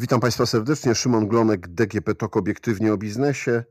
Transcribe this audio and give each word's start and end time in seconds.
Witam 0.00 0.20
Państwa 0.20 0.46
serdecznie. 0.46 0.94
Szymon 0.94 1.28
Glonek, 1.28 1.68
DGP 1.68 2.14
TOK 2.14 2.36
Obiektywnie 2.36 2.92
o 2.92 2.96
biznesie. 2.96 3.64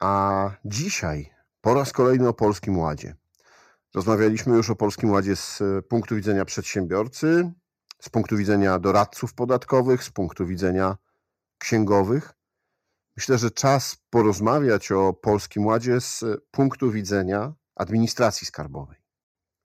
A 0.00 0.50
dzisiaj 0.64 1.30
po 1.60 1.74
raz 1.74 1.92
kolejny 1.92 2.28
o 2.28 2.34
Polskim 2.34 2.78
Ładzie. 2.78 3.16
Rozmawialiśmy 3.94 4.56
już 4.56 4.70
o 4.70 4.76
Polskim 4.76 5.10
Ładzie 5.10 5.36
z 5.36 5.62
punktu 5.88 6.16
widzenia 6.16 6.44
przedsiębiorcy, 6.44 7.52
z 8.00 8.08
punktu 8.08 8.36
widzenia 8.36 8.78
doradców 8.78 9.34
podatkowych, 9.34 10.04
z 10.04 10.10
punktu 10.10 10.46
widzenia 10.46 10.96
księgowych. 11.58 12.34
Myślę, 13.16 13.38
że 13.38 13.50
czas 13.50 13.96
porozmawiać 14.10 14.92
o 14.92 15.12
Polskim 15.12 15.66
Ładzie 15.66 16.00
z 16.00 16.24
punktu 16.50 16.90
widzenia 16.90 17.52
administracji 17.74 18.46
skarbowej. 18.46 18.96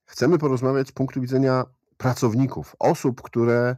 Chcemy 0.06 0.38
porozmawiać 0.38 0.88
z 0.88 0.92
punktu 0.92 1.22
widzenia 1.22 1.66
pracowników, 1.98 2.76
osób, 2.80 3.22
które 3.22 3.76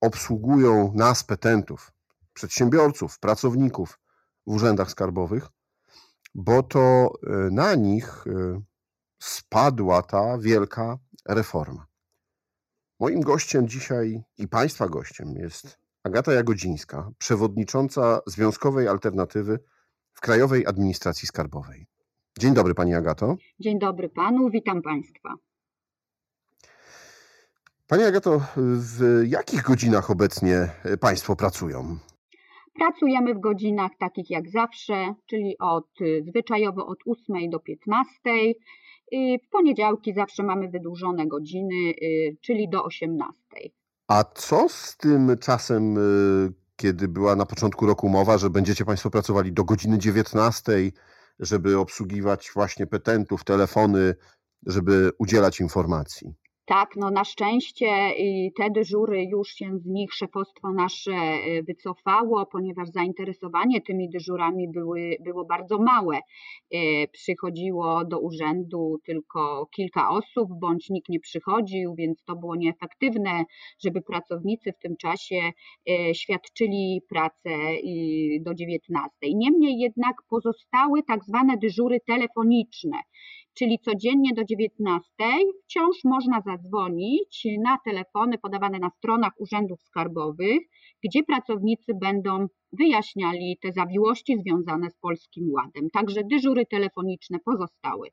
obsługują 0.00 0.92
nas, 0.94 1.24
petentów, 1.24 1.92
przedsiębiorców, 2.32 3.18
pracowników 3.18 3.98
w 4.46 4.50
urzędach 4.50 4.90
skarbowych, 4.90 5.48
bo 6.34 6.62
to 6.62 6.80
e, 7.26 7.36
na 7.50 7.74
nich 7.74 8.24
e, 8.26 8.60
spadła 9.18 10.02
ta 10.02 10.38
wielka 10.38 10.98
reforma. 11.28 11.86
Moim 13.00 13.20
gościem 13.20 13.68
dzisiaj 13.68 14.22
i 14.38 14.48
Państwa 14.48 14.88
gościem 14.88 15.34
jest 15.36 15.78
Agata 16.04 16.32
Jagodzińska, 16.32 17.10
przewodnicząca 17.18 18.20
Związkowej 18.26 18.88
Alternatywy 18.88 19.58
w 20.12 20.20
Krajowej 20.20 20.66
Administracji 20.66 21.28
Skarbowej. 21.28 21.86
Dzień 22.38 22.54
dobry 22.54 22.74
Pani 22.74 22.94
Agato. 22.94 23.36
Dzień 23.60 23.78
dobry 23.78 24.08
Panu, 24.08 24.50
witam 24.50 24.82
Państwa. 24.82 25.34
Pani 27.88 28.04
Agato, 28.04 28.40
w 28.56 29.22
jakich 29.26 29.62
godzinach 29.62 30.10
obecnie 30.10 30.68
Państwo 31.00 31.36
pracują? 31.36 31.98
Pracujemy 32.74 33.34
w 33.34 33.40
godzinach 33.40 33.90
takich 33.98 34.30
jak 34.30 34.50
zawsze, 34.50 35.14
czyli 35.26 35.58
od 35.58 35.88
zwyczajowo 36.28 36.86
od 36.86 36.98
8 37.06 37.50
do 37.50 37.60
15. 37.60 38.20
W 39.46 39.48
poniedziałki 39.50 40.14
zawsze 40.14 40.42
mamy 40.42 40.68
wydłużone 40.68 41.26
godziny, 41.26 41.74
y, 42.02 42.36
czyli 42.40 42.68
do 42.68 42.84
18. 42.84 43.34
A 44.08 44.24
co 44.34 44.68
z 44.68 44.96
tym 44.96 45.36
czasem, 45.40 45.98
y, 45.98 46.52
kiedy 46.76 47.08
była 47.08 47.36
na 47.36 47.46
początku 47.46 47.86
roku 47.86 48.08
mowa, 48.08 48.38
że 48.38 48.50
będziecie 48.50 48.84
Państwo 48.84 49.10
pracowali 49.10 49.52
do 49.52 49.64
godziny 49.64 49.98
19, 49.98 50.72
żeby 51.40 51.78
obsługiwać 51.78 52.50
właśnie 52.54 52.86
petentów, 52.86 53.44
telefony, 53.44 54.14
żeby 54.66 55.10
udzielać 55.18 55.60
informacji? 55.60 56.34
Tak, 56.66 56.96
no 56.96 57.10
na 57.10 57.24
szczęście 57.24 57.86
te 58.56 58.70
dyżury 58.70 59.24
już 59.24 59.48
się 59.48 59.78
z 59.78 59.86
nich 59.86 60.14
szefostwo 60.14 60.72
nasze 60.72 61.12
y, 61.12 61.62
wycofało, 61.62 62.46
ponieważ 62.46 62.88
zainteresowanie 62.88 63.80
tymi 63.80 64.10
dyżurami 64.10 64.68
były, 64.68 65.16
było 65.20 65.44
bardzo 65.44 65.78
małe. 65.78 66.16
Y, 66.74 66.78
przychodziło 67.12 68.04
do 68.04 68.20
urzędu 68.20 68.98
tylko 69.04 69.66
kilka 69.66 70.10
osób, 70.10 70.48
bądź 70.60 70.90
nikt 70.90 71.08
nie 71.08 71.20
przychodził, 71.20 71.94
więc 71.94 72.24
to 72.24 72.36
było 72.36 72.56
nieefektywne, 72.56 73.44
żeby 73.84 74.02
pracownicy 74.02 74.72
w 74.72 74.78
tym 74.78 74.96
czasie 74.96 75.36
y, 75.90 76.14
świadczyli 76.14 77.02
pracę 77.08 77.50
do 78.40 78.54
19. 78.54 79.10
Niemniej 79.34 79.78
jednak 79.78 80.16
pozostały 80.28 81.02
tak 81.02 81.24
zwane 81.24 81.56
dyżury 81.56 82.00
telefoniczne 82.06 82.98
czyli 83.58 83.78
codziennie 83.84 84.30
do 84.36 84.44
19 84.44 85.08
wciąż 85.64 85.96
można 86.04 86.40
zadzwonić 86.40 87.46
na 87.64 87.78
telefony 87.84 88.38
podawane 88.38 88.78
na 88.78 88.90
stronach 88.90 89.32
urzędów 89.38 89.82
skarbowych, 89.82 90.58
gdzie 91.04 91.22
pracownicy 91.22 91.92
będą 92.00 92.46
wyjaśniali 92.72 93.58
te 93.62 93.72
zawiłości 93.72 94.38
związane 94.38 94.90
z 94.90 94.96
Polskim 94.96 95.50
Ładem. 95.52 95.90
Także 95.92 96.20
dyżury 96.30 96.66
telefoniczne 96.66 97.38
pozostały. 97.38 98.08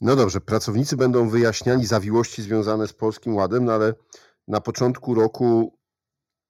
No 0.00 0.16
dobrze, 0.16 0.40
pracownicy 0.40 0.96
będą 0.96 1.28
wyjaśniali 1.28 1.86
zawiłości 1.86 2.42
związane 2.42 2.86
z 2.86 2.92
Polskim 2.92 3.34
Ładem, 3.34 3.64
no 3.64 3.72
ale 3.72 3.94
na 4.48 4.60
początku 4.60 5.14
roku 5.14 5.78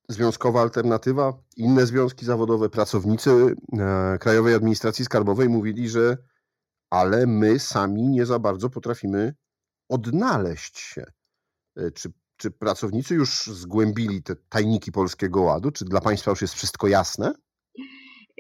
Związkowa 0.09 0.61
Alternatywa, 0.61 1.33
inne 1.57 1.87
związki 1.87 2.27
zawodowe, 2.27 2.69
pracownicy 2.69 3.31
e, 3.79 4.19
Krajowej 4.21 4.55
Administracji 4.55 5.05
Skarbowej 5.05 5.49
mówili, 5.49 5.89
że 5.89 6.17
ale 6.95 7.27
my 7.27 7.59
sami 7.59 8.09
nie 8.09 8.27
za 8.27 8.39
bardzo 8.39 8.71
potrafimy 8.71 9.35
odnaleźć 9.89 10.79
się. 10.79 11.05
E, 11.77 11.91
czy, 11.91 12.13
czy 12.37 12.51
pracownicy 12.51 13.15
już 13.15 13.47
zgłębili 13.47 14.23
te 14.23 14.37
tajniki 14.37 14.93
Polskiego 14.93 15.43
Ładu? 15.43 15.71
Czy 15.71 15.85
dla 15.85 16.01
Państwa 16.01 16.31
już 16.31 16.43
jest 16.43 16.55
wszystko 16.55 16.89
jasne? 16.89 17.35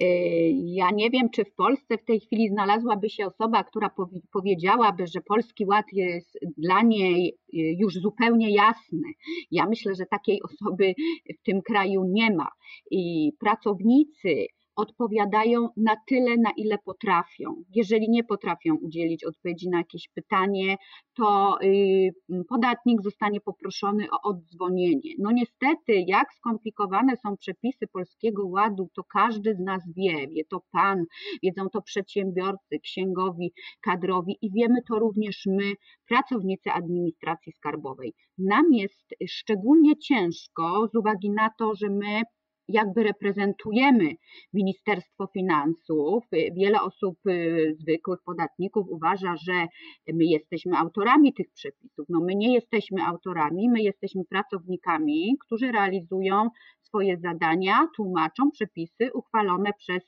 E, 0.01 0.07
ja 0.51 0.91
nie 0.91 1.11
wiem, 1.11 1.31
czy 1.31 1.45
w 1.45 1.55
Polsce 1.55 1.99
w 1.99 2.05
tej 2.05 2.21
chwili 2.21 2.49
znalazłaby 2.49 3.11
się 3.11 3.27
osoba, 3.27 3.65
która 3.65 3.91
powiedziałaby, 4.33 5.07
że 5.07 5.21
Polski 5.21 5.67
Ład 5.67 5.87
jest 5.93 6.39
dla 6.59 6.83
niej 6.83 7.29
e, 7.29 7.35
już 7.53 7.95
zupełnie 7.95 8.55
jasny. 8.55 9.09
Ja 9.51 9.67
myślę, 9.67 9.95
że 9.95 10.07
takiej 10.07 10.41
osoby 10.43 10.95
w 11.41 11.43
tym 11.43 11.63
kraju 11.63 12.05
nie 12.05 12.35
ma. 12.35 12.49
I 12.91 13.33
pracownicy 13.41 14.47
odpowiadają 14.77 15.69
na 15.77 15.97
tyle, 16.09 16.37
na 16.37 16.51
ile 16.57 16.79
potrafią. 16.79 17.63
Jeżeli 17.75 18.11
nie 18.11 18.25
potrafią 18.25 18.75
udzielić 18.75 19.25
odpowiedzi 19.25 19.69
na 19.69 19.79
jakieś 19.79 20.09
pytanie, 20.09 20.77
to 21.15 21.59
y, 21.63 22.13
podatnik 22.49 23.03
zostanie 23.03 23.41
poproszony 23.41 24.07
o 24.11 24.29
oddzwonienie. 24.29 25.15
No 25.19 25.33
niestety, 25.33 26.05
jak 26.07 26.35
skomplikowane 26.35 27.17
są 27.17 27.37
przepisy 27.37 27.87
Polskiego 27.93 28.47
Ładu, 28.47 28.89
to 28.95 29.05
każdy 29.05 29.55
z 29.55 29.59
nas 29.59 29.83
wie, 29.97 30.29
wie 30.29 30.45
to 30.45 30.61
pan, 30.71 31.05
wiedzą 31.43 31.69
to 31.69 31.83
przedsiębiorcy, 31.83 32.79
księgowi, 32.83 33.53
kadrowi 33.81 34.39
i 34.43 34.51
wiemy 34.51 34.83
to 34.89 34.99
również 34.99 35.43
my, 35.47 35.73
pracownicy 36.09 36.71
administracji 36.71 37.53
skarbowej. 37.53 38.15
Nam 38.39 38.73
jest 38.73 39.15
szczególnie 39.29 39.97
ciężko 39.97 40.89
z 40.93 40.95
uwagi 40.95 41.31
na 41.31 41.51
to, 41.59 41.75
że 41.75 41.91
my 41.91 42.23
jakby 42.69 43.03
reprezentujemy 43.03 44.15
Ministerstwo 44.53 45.27
Finansów. 45.27 46.25
Wiele 46.57 46.83
osób, 46.83 47.19
y, 47.27 47.77
zwykłych 47.81 48.19
podatników 48.25 48.87
uważa, 48.91 49.35
że 49.37 49.67
my 50.13 50.25
jesteśmy 50.25 50.77
autorami 50.77 51.35
tych 51.35 51.53
przepisów. 51.53 52.07
No 52.09 52.21
my 52.21 52.35
nie 52.35 52.55
jesteśmy 52.55 53.03
autorami, 53.03 53.69
my 53.69 53.83
jesteśmy 53.83 54.25
pracownikami, 54.25 55.37
którzy 55.47 55.73
realizują 55.73 56.49
swoje 56.81 57.19
zadania, 57.19 57.89
tłumaczą 57.97 58.51
przepisy 58.51 59.13
uchwalone 59.15 59.71
przez 59.79 60.03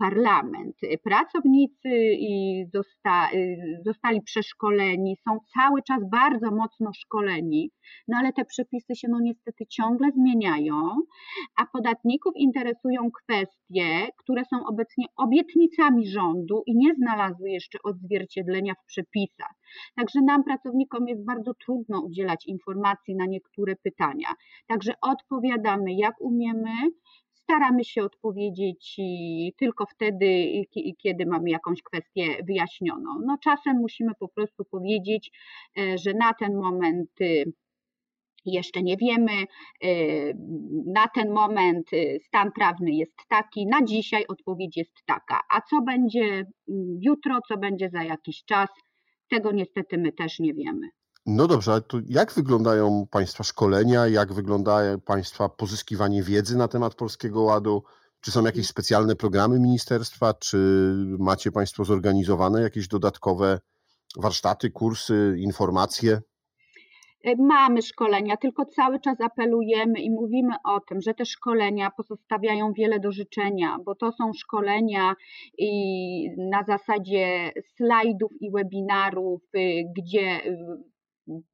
parlament. 0.00 0.76
Pracownicy 1.04 1.90
zosta, 2.74 3.28
zostali 3.86 4.22
przeszkoleni, 4.22 5.16
są 5.28 5.38
cały 5.54 5.82
czas 5.82 6.10
bardzo 6.10 6.50
mocno 6.50 6.90
szkoleni, 6.92 7.70
no 8.08 8.18
ale 8.18 8.32
te 8.32 8.44
przepisy 8.44 8.96
się 8.96 9.08
no 9.10 9.18
niestety 9.20 9.66
ciągle 9.66 10.10
zmieniają, 10.10 10.74
a 11.56 11.66
podatników 11.72 12.32
interesują 12.36 13.10
kwestie, 13.22 14.08
które 14.16 14.44
są 14.44 14.56
obecnie 14.66 15.04
obietnicami 15.16 16.08
rządu 16.08 16.62
i 16.66 16.76
nie 16.76 16.94
znalazły 16.94 17.50
jeszcze 17.50 17.78
odzwierciedlenia 17.84 18.74
w 18.74 18.86
przepisach. 18.86 19.54
Także 19.96 20.20
nam, 20.22 20.44
pracownikom, 20.44 21.08
jest 21.08 21.24
bardzo 21.24 21.54
trudno 21.54 22.00
udzielać 22.00 22.46
informacji 22.46 23.14
na 23.16 23.26
niektóre 23.26 23.76
pytania. 23.76 24.28
Także 24.66 24.92
odpowiadamy 25.02 25.94
jak 25.94 26.20
umiemy, 26.20 26.70
staramy 27.50 27.84
się 27.84 28.02
odpowiedzieć 28.02 28.96
tylko 29.58 29.86
wtedy, 29.86 30.26
kiedy 30.98 31.26
mamy 31.26 31.50
jakąś 31.50 31.82
kwestię 31.82 32.44
wyjaśnioną. 32.46 33.10
No 33.26 33.36
czasem 33.44 33.76
musimy 33.76 34.12
po 34.20 34.28
prostu 34.28 34.64
powiedzieć, 34.64 35.30
e, 35.78 35.98
że 35.98 36.14
na 36.14 36.34
ten 36.34 36.56
moment 36.56 37.20
y, 37.20 37.44
jeszcze 38.44 38.82
nie 38.82 38.96
wiemy. 38.96 39.32
Na 40.86 41.08
ten 41.14 41.30
moment 41.30 41.90
stan 42.26 42.52
prawny 42.52 42.90
jest 42.90 43.16
taki, 43.28 43.66
na 43.66 43.84
dzisiaj 43.84 44.24
odpowiedź 44.28 44.76
jest 44.76 44.94
taka. 45.06 45.40
A 45.50 45.60
co 45.60 45.82
będzie 45.82 46.44
jutro, 47.00 47.38
co 47.48 47.58
będzie 47.58 47.90
za 47.90 48.02
jakiś 48.02 48.44
czas, 48.44 48.68
tego 49.28 49.52
niestety 49.52 49.98
my 49.98 50.12
też 50.12 50.38
nie 50.38 50.54
wiemy. 50.54 50.88
No 51.32 51.46
dobrze, 51.46 51.72
ale 51.72 51.80
to 51.80 51.98
jak 52.08 52.32
wyglądają 52.32 53.06
Państwa 53.10 53.44
szkolenia, 53.44 54.06
jak 54.06 54.32
wygląda 54.32 54.78
Państwa 55.04 55.48
pozyskiwanie 55.48 56.22
wiedzy 56.22 56.56
na 56.58 56.68
temat 56.68 56.94
Polskiego 56.94 57.42
Ładu? 57.42 57.82
Czy 58.20 58.30
są 58.30 58.44
jakieś 58.44 58.66
specjalne 58.66 59.16
programy 59.16 59.60
ministerstwa, 59.60 60.34
czy 60.34 60.58
macie 61.18 61.52
Państwo 61.52 61.84
zorganizowane 61.84 62.62
jakieś 62.62 62.88
dodatkowe 62.88 63.60
warsztaty, 64.16 64.70
kursy, 64.70 65.36
informacje? 65.38 66.20
E, 67.24 67.36
mamy 67.36 67.82
szkolenia, 67.82 68.36
tylko 68.36 68.64
cały 68.64 69.00
czas 69.00 69.20
apelujemy 69.20 70.00
i 70.00 70.10
mówimy 70.10 70.54
o 70.64 70.80
tym, 70.80 71.00
że 71.00 71.14
te 71.14 71.24
szkolenia 71.24 71.90
pozostawiają 71.90 72.72
wiele 72.72 73.00
do 73.00 73.12
życzenia, 73.12 73.76
bo 73.84 73.94
to 73.94 74.12
są 74.12 74.32
szkolenia 74.32 75.14
na 76.50 76.62
zasadzie 76.62 77.52
slajdów 77.76 78.32
i 78.40 78.50
webinarów, 78.50 79.42
y, 79.56 79.82
gdzie 79.96 80.46
y, 80.46 80.89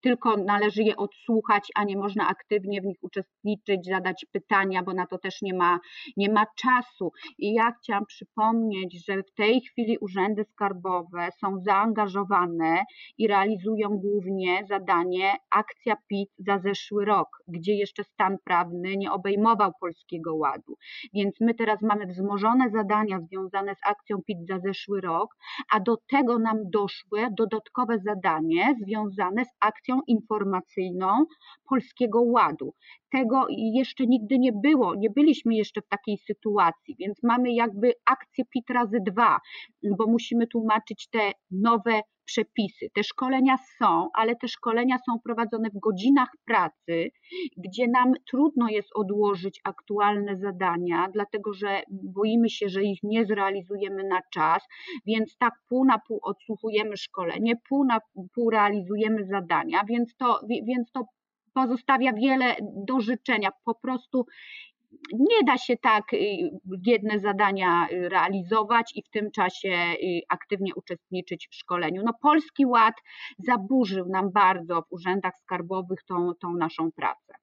tylko 0.01 0.37
należy 0.37 0.83
je 0.83 0.97
odsłuchać, 0.97 1.69
a 1.75 1.85
nie 1.85 1.97
można 1.97 2.29
aktywnie 2.29 2.81
w 2.81 2.85
nich 2.85 2.99
uczestniczyć, 3.01 3.87
zadać 3.87 4.27
pytania, 4.33 4.83
bo 4.83 4.95
na 4.95 5.07
to 5.07 5.19
też 5.19 5.43
nie 5.43 5.55
ma, 5.55 5.79
nie 6.17 6.33
ma 6.33 6.47
czasu. 6.57 7.13
I 7.39 7.55
ja 7.55 7.73
chciałam 7.73 8.07
przypomnieć, 8.07 9.07
że 9.07 9.23
w 9.23 9.35
tej 9.35 9.61
chwili 9.61 9.99
urzędy 9.99 10.45
skarbowe 10.45 11.29
są 11.41 11.61
zaangażowane 11.61 12.85
i 13.19 13.29
realizują 13.29 13.89
głównie 13.89 14.67
zadanie 14.69 15.37
akcja 15.51 15.97
PIT 16.09 16.31
za 16.39 16.59
zeszły 16.59 17.05
rok, 17.05 17.29
gdzie 17.49 17.75
jeszcze 17.75 18.05
stan 18.05 18.37
prawny 18.45 18.97
nie 18.97 19.13
obejmował 19.13 19.73
Polskiego 19.81 20.35
Ładu. 20.35 20.77
Więc 21.15 21.41
my 21.41 21.55
teraz 21.55 21.83
mamy 21.83 22.07
wzmożone 22.07 22.71
zadania 22.71 23.21
związane 23.21 23.75
z 23.75 23.87
akcją 23.87 24.23
PIT 24.27 24.39
za 24.49 24.59
zeszły 24.59 25.01
rok, 25.01 25.37
a 25.73 25.81
do 25.81 25.97
tego 26.11 26.39
nam 26.39 26.57
doszły 26.71 27.29
dodatkowe 27.39 27.99
zadanie 27.99 28.75
związane 28.85 29.45
z 29.45 29.66
akcją 29.67 30.01
informacyjną 30.07 31.27
Polskiego 31.69 32.23
Ładu. 32.23 32.75
Tego 33.13 33.47
jeszcze 33.51 34.07
nigdy 34.07 34.39
nie 34.39 34.53
było, 34.53 34.95
nie 34.95 35.11
byliśmy 35.11 35.55
jeszcze 35.55 35.81
w 35.83 35.89
takiej 35.89 36.19
sytuacji, 36.19 36.97
więc 36.99 37.23
mamy 37.23 37.55
jakby 37.55 37.93
akcję 38.05 38.45
PIT 38.45 38.71
razy 38.71 38.99
dwa, 39.07 39.39
bo 39.99 40.07
musimy 40.07 40.47
tłumaczyć 40.47 41.09
te 41.09 41.33
nowe 41.51 42.01
przepisy. 42.27 42.91
Te 42.95 43.05
szkolenia 43.05 43.57
są, 43.79 44.09
ale 44.15 44.37
te 44.37 44.49
szkolenia 44.49 44.99
są 44.99 45.21
prowadzone 45.25 45.71
w 45.71 45.79
godzinach 45.79 46.31
pracy, 46.45 47.11
gdzie 47.57 47.89
nam 47.89 48.13
trudno 48.31 48.69
jest 48.69 48.89
odłożyć 48.95 49.61
aktualne 49.65 50.37
zadania, 50.37 51.09
dlatego 51.13 51.53
że 51.53 51.83
boimy 51.91 52.51
się, 52.51 52.69
że 52.69 52.83
ich 52.83 53.03
nie 53.03 53.27
zrealizujemy 53.27 54.05
na 54.05 54.21
czas, 54.33 54.63
więc 55.07 55.37
tak 55.39 55.53
pół 55.69 55.85
na 55.85 55.99
pół 55.99 56.21
odsłuchujemy 56.23 56.97
szkolenie, 56.97 57.55
pół 57.69 57.85
na 57.85 57.99
pół 58.35 58.51
realizujemy 58.51 59.27
zadania, 59.27 59.85
więc 59.89 60.17
to, 60.17 60.41
więc 60.67 60.93
to 60.93 61.05
pozostawia 61.55 62.13
wiele 62.13 62.57
do 62.87 63.01
życzenia. 63.01 63.51
Po 63.65 63.75
prostu 63.75 64.27
nie 65.13 65.45
da 65.47 65.59
się 65.59 65.77
tak 65.77 66.13
y, 66.13 66.19
jedne 66.87 67.21
zadania 67.21 67.89
y, 67.93 68.09
realizować 68.09 68.93
i 68.95 69.03
w 69.03 69.11
tym 69.11 69.31
czasie 69.31 69.69
y, 69.69 70.21
aktywnie 70.29 70.75
uczestniczyć 70.75 71.49
w 71.51 71.55
szkoleniu. 71.55 72.03
No 72.05 72.13
Polski 72.23 72.67
Ład 72.67 72.95
zaburzył 73.39 74.09
nam 74.09 74.33
bardzo 74.33 74.83
w 74.83 74.93
urzędach 74.93 75.33
skarbowych 75.43 75.99
tą, 76.09 76.33
tą 76.41 76.55
naszą 76.55 76.93
pracę. 76.93 77.35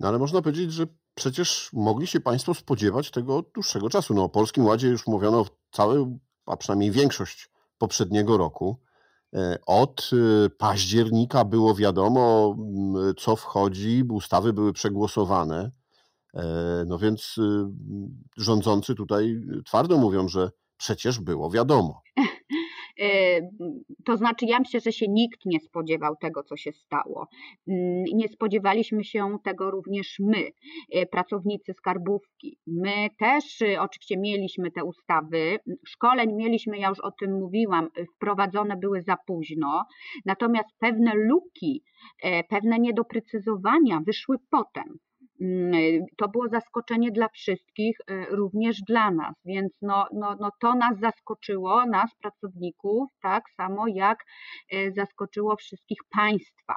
No 0.00 0.08
ale 0.08 0.18
można 0.18 0.42
powiedzieć, 0.42 0.72
że 0.72 0.86
przecież 1.14 1.70
mogli 1.72 2.06
się 2.06 2.20
Państwo 2.20 2.54
spodziewać 2.54 3.10
tego 3.10 3.36
od 3.36 3.52
dłuższego 3.52 3.90
czasu. 3.90 4.14
No 4.14 4.24
o 4.24 4.28
Polskim 4.28 4.64
Ładzie 4.64 4.88
już 4.88 5.06
mówiono 5.06 5.44
całe, 5.70 6.18
a 6.46 6.56
przynajmniej 6.56 6.90
większość 6.90 7.50
poprzedniego 7.78 8.36
roku. 8.36 8.80
E, 9.34 9.58
od 9.66 10.10
października 10.58 11.44
było 11.44 11.74
wiadomo, 11.74 12.56
co 13.18 13.36
wchodzi, 13.36 14.04
ustawy 14.10 14.52
były 14.52 14.72
przegłosowane. 14.72 15.70
E, 16.36 16.84
no 16.86 16.98
więc 16.98 17.38
y, 17.38 17.42
rządzący 18.36 18.94
tutaj 18.94 19.40
twardo 19.64 19.98
mówią, 19.98 20.28
że 20.28 20.50
przecież 20.76 21.20
było 21.20 21.50
wiadomo. 21.50 22.02
E, 23.00 23.40
to 24.04 24.16
znaczy, 24.16 24.46
ja 24.46 24.58
myślę, 24.58 24.80
że 24.80 24.92
się 24.92 25.06
nikt 25.08 25.46
nie 25.46 25.60
spodziewał 25.60 26.16
tego, 26.16 26.42
co 26.42 26.56
się 26.56 26.72
stało. 26.72 27.28
Mm, 27.68 28.04
nie 28.14 28.28
spodziewaliśmy 28.28 29.04
się 29.04 29.38
tego 29.44 29.70
również 29.70 30.16
my, 30.20 30.50
e, 30.92 31.06
pracownicy 31.06 31.72
skarbówki. 31.72 32.58
My 32.66 33.08
też 33.18 33.60
y, 33.60 33.80
oczywiście 33.80 34.16
mieliśmy 34.18 34.70
te 34.70 34.84
ustawy, 34.84 35.58
szkoleń 35.86 36.32
mieliśmy, 36.32 36.78
ja 36.78 36.88
już 36.88 37.00
o 37.00 37.10
tym 37.10 37.32
mówiłam, 37.32 37.88
wprowadzone 38.16 38.76
były 38.76 39.02
za 39.02 39.16
późno, 39.26 39.84
natomiast 40.24 40.68
pewne 40.78 41.12
luki, 41.14 41.82
pewne 42.48 42.78
niedoprecyzowania 42.78 44.00
wyszły 44.06 44.36
potem. 44.50 44.98
Mm, 45.40 46.04
to 46.16 46.28
było 46.28 46.48
zaskoczenie 46.48 47.10
dla 47.10 47.28
wszystkich, 47.28 47.98
e, 48.10 48.26
również 48.26 48.80
dla 48.88 49.10
nas, 49.10 49.34
więc 49.44 49.72
no, 49.82 50.06
no, 50.12 50.36
no 50.40 50.50
to 50.60 50.74
nas 50.74 50.98
zaskoczyło, 51.00 51.86
nas 51.86 52.10
pracowników, 52.22 53.08
tak 53.22 53.44
samo 53.56 53.84
jak 53.88 54.18
e, 54.70 54.92
zaskoczyło 54.92 55.56
wszystkich 55.56 55.98
państwa. 56.10 56.74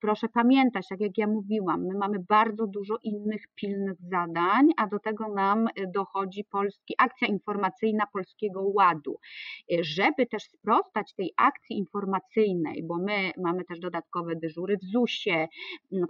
Proszę 0.00 0.28
pamiętać, 0.28 0.88
tak 0.88 1.00
jak 1.00 1.18
ja 1.18 1.26
mówiłam, 1.26 1.86
my 1.86 1.98
mamy 1.98 2.18
bardzo 2.28 2.66
dużo 2.66 2.98
innych 3.02 3.42
pilnych 3.54 3.96
zadań, 4.00 4.68
a 4.76 4.86
do 4.86 4.98
tego 4.98 5.28
nam 5.34 5.66
dochodzi 5.94 6.44
polski, 6.44 6.94
akcja 6.98 7.28
informacyjna 7.28 8.04
Polskiego 8.12 8.62
Ładu. 8.62 9.18
Żeby 9.80 10.26
też 10.26 10.42
sprostać 10.42 11.14
tej 11.14 11.32
akcji 11.36 11.78
informacyjnej, 11.78 12.84
bo 12.86 12.98
my 12.98 13.30
mamy 13.38 13.64
też 13.64 13.80
dodatkowe 13.80 14.36
dyżury 14.36 14.76
w 14.76 14.84
ZUS-ie, 14.84 15.48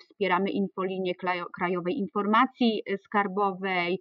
wspieramy 0.00 0.50
infolinię 0.50 1.12
Krajowej 1.55 1.99
Informacji 1.99 2.82
Skarbowej, 3.05 4.00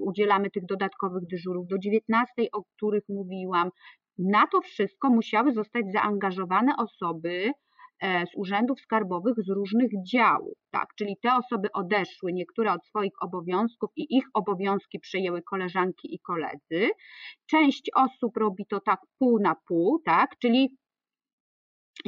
udzielamy 0.00 0.50
tych 0.50 0.66
dodatkowych 0.66 1.26
dyżurów 1.26 1.66
do 1.66 1.78
19, 1.78 2.32
o 2.52 2.62
których 2.64 3.04
mówiłam. 3.08 3.70
Na 4.18 4.46
to 4.46 4.60
wszystko 4.60 5.10
musiały 5.10 5.52
zostać 5.52 5.92
zaangażowane 5.92 6.72
osoby 6.78 7.52
z 8.02 8.36
urzędów 8.36 8.80
skarbowych 8.80 9.34
z 9.36 9.48
różnych 9.48 9.90
działów, 10.12 10.58
tak, 10.70 10.86
czyli 10.98 11.16
te 11.22 11.34
osoby 11.36 11.68
odeszły, 11.72 12.32
niektóre 12.32 12.72
od 12.72 12.86
swoich 12.86 13.12
obowiązków 13.20 13.90
i 13.96 14.16
ich 14.16 14.24
obowiązki 14.34 15.00
przejęły 15.00 15.42
koleżanki 15.42 16.14
i 16.14 16.18
koledzy. 16.18 16.90
Część 17.50 17.90
osób 17.94 18.36
robi 18.36 18.66
to 18.66 18.80
tak 18.80 19.00
pół 19.18 19.38
na 19.40 19.54
pół, 19.68 19.98
tak, 20.04 20.30
czyli 20.38 20.76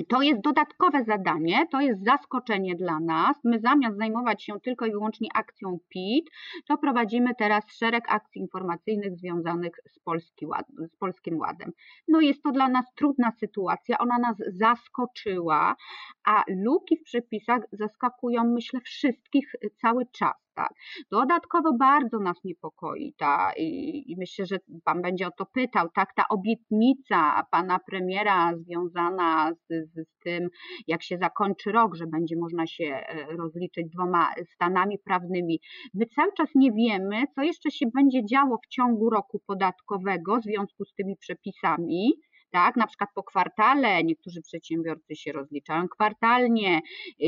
to 0.08 0.22
jest 0.22 0.40
dodatkowe 0.40 1.04
zadanie, 1.04 1.66
to 1.70 1.80
jest 1.80 2.04
zaskoczenie 2.04 2.76
dla 2.76 3.00
nas. 3.00 3.36
My 3.44 3.60
zamiast 3.60 3.98
zajmować 3.98 4.44
się 4.44 4.60
tylko 4.60 4.86
i 4.86 4.90
wyłącznie 4.90 5.28
akcją 5.34 5.78
PIT, 5.88 6.30
to 6.68 6.78
prowadzimy 6.78 7.34
teraz 7.38 7.64
szereg 7.68 8.04
akcji 8.08 8.40
informacyjnych 8.40 9.16
związanych 9.16 9.72
z, 9.86 9.98
Polski 9.98 10.46
Ład, 10.46 10.66
z 10.92 10.96
Polskim 10.96 11.38
Ładem. 11.38 11.72
No 12.08 12.20
jest 12.20 12.42
to 12.42 12.52
dla 12.52 12.68
nas 12.68 12.94
trudna 12.94 13.30
sytuacja, 13.30 13.98
ona 13.98 14.18
nas 14.18 14.36
zaskoczyła, 14.46 15.76
a 16.24 16.44
luki 16.48 16.96
w 16.96 17.02
przepisach 17.02 17.62
zaskakują, 17.72 18.44
myślę, 18.44 18.80
wszystkich 18.80 19.52
cały 19.80 20.06
czas 20.06 20.43
tak. 20.54 20.72
Dodatkowo 21.10 21.72
bardzo 21.78 22.18
nas 22.18 22.44
niepokoi 22.44 23.14
ta, 23.18 23.52
i, 23.56 24.12
i 24.12 24.16
myślę, 24.18 24.46
że 24.46 24.56
Pan 24.84 25.02
będzie 25.02 25.26
o 25.26 25.30
to 25.30 25.46
pytał, 25.46 25.88
tak, 25.94 26.14
ta 26.14 26.24
obietnica 26.28 27.46
Pana 27.50 27.78
premiera 27.90 28.52
związana 28.56 29.52
z, 29.52 29.66
z, 29.68 30.08
z 30.08 30.18
tym, 30.24 30.48
jak 30.86 31.02
się 31.02 31.18
zakończy 31.18 31.72
rok, 31.72 31.94
że 31.94 32.06
będzie 32.06 32.36
można 32.36 32.66
się 32.66 32.84
e, 32.84 33.36
rozliczyć 33.36 33.86
dwoma 33.94 34.30
stanami 34.54 34.98
prawnymi. 34.98 35.60
My 35.94 36.06
cały 36.06 36.32
czas 36.32 36.48
nie 36.54 36.72
wiemy, 36.72 37.24
co 37.34 37.42
jeszcze 37.42 37.70
się 37.70 37.86
będzie 37.94 38.24
działo 38.24 38.58
w 38.64 38.68
ciągu 38.68 39.10
roku 39.10 39.40
podatkowego 39.46 40.36
w 40.36 40.44
związku 40.44 40.84
z 40.84 40.94
tymi 40.94 41.16
przepisami 41.16 42.12
tak? 42.54 42.76
Na 42.76 42.86
przykład 42.86 43.10
po 43.14 43.22
kwartale, 43.22 44.04
niektórzy 44.04 44.42
przedsiębiorcy 44.42 45.16
się 45.16 45.32
rozliczają 45.32 45.88
kwartalnie, 45.88 46.80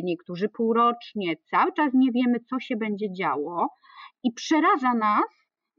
niektórzy 0.02 0.48
półrocznie. 0.48 1.36
Cały 1.50 1.72
czas 1.72 1.90
nie 1.94 2.12
wiemy, 2.12 2.40
co 2.40 2.60
się 2.60 2.76
będzie 2.76 3.12
działo 3.12 3.68
i 4.22 4.32
przeraża 4.32 4.94
nas 4.94 5.24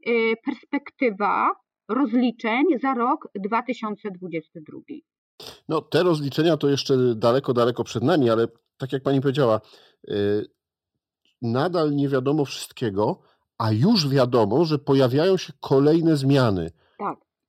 y, 0.08 0.34
perspektywa 0.44 1.50
rozliczeń 1.88 2.64
za 2.82 2.94
rok 2.94 3.28
2022. 3.34 4.78
No, 5.68 5.82
te 5.82 6.02
rozliczenia 6.02 6.56
to 6.56 6.68
jeszcze 6.68 6.94
daleko, 7.16 7.52
daleko 7.52 7.84
przed 7.84 8.02
nami, 8.02 8.30
ale 8.30 8.48
tak 8.78 8.92
jak 8.92 9.02
pani 9.02 9.20
powiedziała, 9.20 9.60
y, 10.10 10.44
nadal 11.42 11.96
nie 11.96 12.08
wiadomo 12.08 12.44
wszystkiego, 12.44 13.20
a 13.58 13.72
już 13.72 14.08
wiadomo, 14.08 14.64
że 14.64 14.78
pojawiają 14.78 15.36
się 15.36 15.52
kolejne 15.60 16.16
zmiany. 16.16 16.70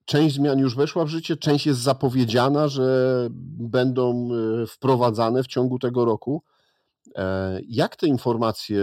Część 0.10 0.36
zmian 0.36 0.60
już 0.60 0.76
weszła 0.76 1.06
w 1.06 1.08
życie, 1.08 1.38
część 1.38 1.66
jest 1.66 1.80
zapowiedziana, 1.80 2.68
że 2.68 3.28
będą 3.60 4.30
e, 4.64 4.68
wprowadzane 4.68 5.44
w 5.44 5.48
ciągu 5.48 5.80
tego 5.80 6.06
roku. 6.06 6.44
E, 7.16 7.60
jak 7.68 7.96
te 7.96 8.08
informacje 8.08 8.82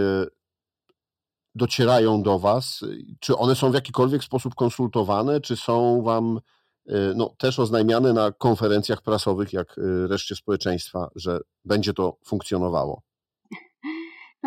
docierają 1.55 2.23
do 2.23 2.39
Was? 2.39 2.85
Czy 3.19 3.37
one 3.37 3.55
są 3.55 3.71
w 3.71 3.73
jakikolwiek 3.73 4.23
sposób 4.23 4.55
konsultowane, 4.55 5.41
czy 5.41 5.57
są 5.57 6.01
Wam 6.01 6.39
e, 6.87 6.93
no, 7.15 7.33
też 7.37 7.59
oznajmiane 7.59 8.13
na 8.13 8.31
konferencjach 8.31 9.01
prasowych, 9.01 9.53
jak 9.53 9.75
reszcie 10.07 10.35
społeczeństwa, 10.35 11.09
że 11.15 11.39
będzie 11.65 11.93
to 11.93 12.17
funkcjonowało? 12.25 13.06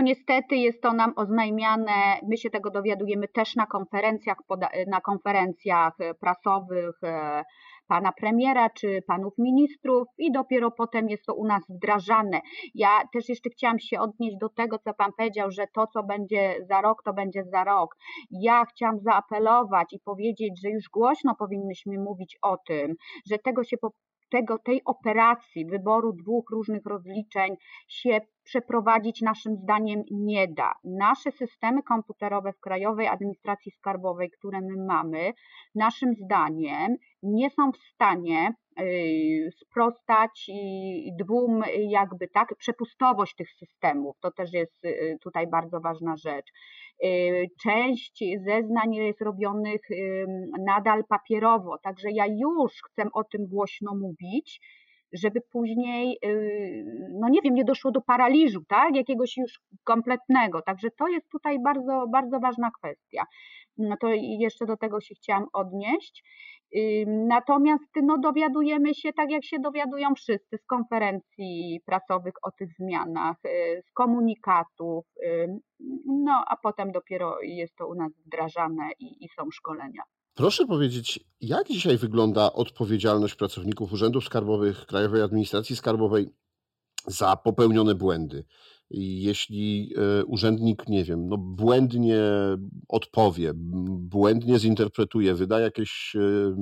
No 0.00 0.04
niestety 0.04 0.56
jest 0.56 0.82
to 0.82 0.92
nam 0.92 1.12
oznajmiane, 1.16 2.20
my 2.28 2.36
się 2.36 2.50
tego 2.50 2.70
dowiadujemy 2.70 3.28
też 3.28 3.56
na 3.56 3.66
konferencjach, 3.66 4.36
na 4.86 5.00
konferencjach 5.00 5.96
prasowych 6.20 6.98
e, 7.02 7.44
pana 7.88 8.12
premiera 8.12 8.70
czy 8.70 9.02
panów 9.06 9.32
ministrów 9.38 10.08
i 10.18 10.32
dopiero 10.32 10.70
potem 10.70 11.08
jest 11.08 11.26
to 11.26 11.34
u 11.34 11.46
nas 11.46 11.62
wdrażane. 11.68 12.40
Ja 12.74 12.88
też 13.12 13.28
jeszcze 13.28 13.50
chciałam 13.50 13.78
się 13.78 14.00
odnieść 14.00 14.36
do 14.40 14.48
tego, 14.48 14.78
co 14.78 14.94
pan 14.94 15.10
powiedział, 15.16 15.50
że 15.50 15.66
to, 15.74 15.86
co 15.86 16.02
będzie 16.02 16.56
za 16.68 16.80
rok, 16.80 17.02
to 17.04 17.12
będzie 17.12 17.44
za 17.44 17.64
rok. 17.64 17.96
Ja 18.30 18.64
chciałam 18.64 18.98
zaapelować 18.98 19.92
i 19.92 20.00
powiedzieć, 20.04 20.60
że 20.62 20.70
już 20.70 20.88
głośno 20.88 21.34
powinnyśmy 21.34 21.98
mówić 21.98 22.38
o 22.42 22.56
tym, 22.68 22.94
że 23.30 23.38
tego 23.38 23.64
się 23.64 23.76
po 23.76 23.90
tego, 24.30 24.58
tej 24.58 24.80
operacji 24.84 25.66
wyboru 25.66 26.12
dwóch 26.12 26.50
różnych 26.50 26.86
rozliczeń 26.86 27.56
się 27.88 28.20
przeprowadzić 28.44 29.20
naszym 29.20 29.56
zdaniem 29.56 30.02
nie 30.10 30.48
da. 30.48 30.72
Nasze 30.84 31.32
systemy 31.32 31.82
komputerowe 31.82 32.52
w 32.52 32.60
Krajowej 32.60 33.06
Administracji 33.06 33.72
Skarbowej, 33.72 34.30
które 34.30 34.60
my 34.60 34.84
mamy, 34.86 35.32
naszym 35.74 36.14
zdaniem 36.14 36.96
nie 37.22 37.50
są 37.50 37.72
w 37.72 37.78
stanie 37.78 38.54
y, 38.80 39.50
sprostać 39.60 40.50
dwóm 41.18 41.62
jakby 41.88 42.28
tak, 42.28 42.54
przepustowość 42.58 43.34
tych 43.34 43.50
systemów, 43.50 44.16
to 44.20 44.30
też 44.30 44.52
jest 44.52 44.84
y, 44.84 45.18
tutaj 45.22 45.46
bardzo 45.46 45.80
ważna 45.80 46.16
rzecz. 46.16 46.46
Y, 47.04 47.46
część 47.62 48.24
zeznań 48.46 48.94
jest 48.94 49.20
robionych 49.20 49.80
nadal 50.66 51.04
papierowo, 51.04 51.78
także 51.78 52.08
ja 52.12 52.26
już 52.26 52.72
chcę 52.82 53.02
o 53.12 53.24
tym 53.24 53.46
głośno 53.46 53.94
mówić, 53.94 54.60
żeby 55.12 55.40
później, 55.52 56.18
y, 56.24 57.08
no 57.20 57.28
nie 57.28 57.40
wiem, 57.44 57.54
nie 57.54 57.64
doszło 57.64 57.90
do 57.90 58.00
paraliżu, 58.00 58.60
tak, 58.68 58.96
jakiegoś 58.96 59.36
już 59.36 59.60
kompletnego. 59.84 60.62
Także 60.62 60.88
to 60.98 61.08
jest 61.08 61.28
tutaj 61.28 61.58
bardzo, 61.62 62.06
bardzo 62.12 62.40
ważna 62.40 62.70
kwestia. 62.70 63.22
No 63.78 63.96
to 64.00 64.08
jeszcze 64.38 64.66
do 64.66 64.76
tego 64.76 65.00
się 65.00 65.14
chciałam 65.14 65.46
odnieść. 65.52 66.24
Natomiast 67.06 67.90
no, 68.02 68.18
dowiadujemy 68.18 68.94
się, 68.94 69.12
tak 69.12 69.30
jak 69.30 69.44
się 69.44 69.58
dowiadują 69.58 70.14
wszyscy, 70.14 70.58
z 70.58 70.66
konferencji 70.66 71.80
prasowych 71.86 72.34
o 72.42 72.50
tych 72.50 72.68
zmianach, 72.72 73.36
y, 73.46 73.82
z 73.86 73.92
komunikatów, 73.92 75.04
no 76.06 76.44
a 76.46 76.56
potem 76.62 76.92
dopiero 76.92 77.40
jest 77.42 77.76
to 77.76 77.88
u 77.88 77.94
nas 77.94 78.12
wdrażane 78.26 78.90
i, 78.98 79.24
i 79.24 79.28
są 79.28 79.50
szkolenia. 79.50 80.02
Proszę 80.34 80.66
powiedzieć, 80.66 81.20
jak 81.40 81.68
dzisiaj 81.68 81.98
wygląda 81.98 82.52
odpowiedzialność 82.52 83.34
pracowników 83.34 83.92
urzędów 83.92 84.24
skarbowych, 84.24 84.86
Krajowej 84.86 85.22
Administracji 85.22 85.76
Skarbowej 85.76 86.26
za 87.06 87.36
popełnione 87.36 87.94
błędy? 87.94 88.44
Jeśli 88.90 89.94
e, 89.96 90.24
urzędnik, 90.24 90.88
nie 90.88 91.04
wiem, 91.04 91.28
no 91.28 91.36
błędnie 91.38 92.20
odpowie, 92.88 93.52
błędnie 93.54 94.58
zinterpretuje, 94.58 95.34
wyda 95.34 95.60
jakieś, 95.60 96.16
e, 96.16 96.56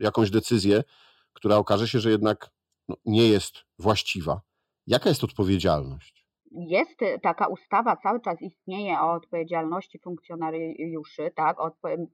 jakąś 0.00 0.30
decyzję, 0.30 0.84
która 1.32 1.56
okaże 1.56 1.88
się, 1.88 2.00
że 2.00 2.10
jednak 2.10 2.50
no, 2.88 2.96
nie 3.04 3.28
jest 3.28 3.54
właściwa, 3.78 4.40
jaka 4.86 5.08
jest 5.08 5.24
odpowiedzialność? 5.24 6.21
Jest 6.54 7.00
taka 7.22 7.46
ustawa, 7.46 7.96
cały 7.96 8.20
czas 8.20 8.42
istnieje 8.42 9.00
o 9.00 9.12
odpowiedzialności 9.12 9.98
funkcjonariuszy, 9.98 11.30
tak? 11.34 11.56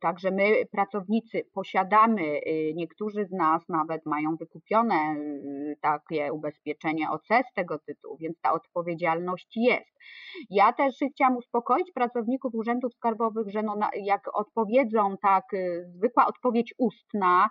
Także 0.01 0.31
my, 0.31 0.67
pracownicy, 0.73 1.45
posiadamy, 1.55 2.23
y, 2.23 2.73
niektórzy 2.75 3.25
z 3.25 3.33
nas 3.33 3.69
nawet 3.69 4.07
mają 4.07 4.37
wykupione 4.37 4.95
y, 4.95 5.77
takie 5.81 6.33
ubezpieczenie 6.33 7.11
OC 7.11 7.27
z 7.51 7.55
tego 7.55 7.79
tytułu, 7.79 8.17
więc 8.21 8.41
ta 8.41 8.53
odpowiedzialność 8.53 9.57
jest. 9.57 9.98
Ja 10.51 10.73
też 10.73 10.95
chciałam 11.13 11.37
uspokoić 11.37 11.93
pracowników 11.93 12.55
urzędów 12.55 12.95
skarbowych, 12.95 13.51
że 13.51 13.63
no, 13.63 13.77
jak 13.95 14.37
odpowiedzą 14.37 15.17
tak, 15.23 15.45
y, 15.55 15.85
zwykła 15.89 16.27
odpowiedź 16.27 16.75
ustna, 16.79 17.49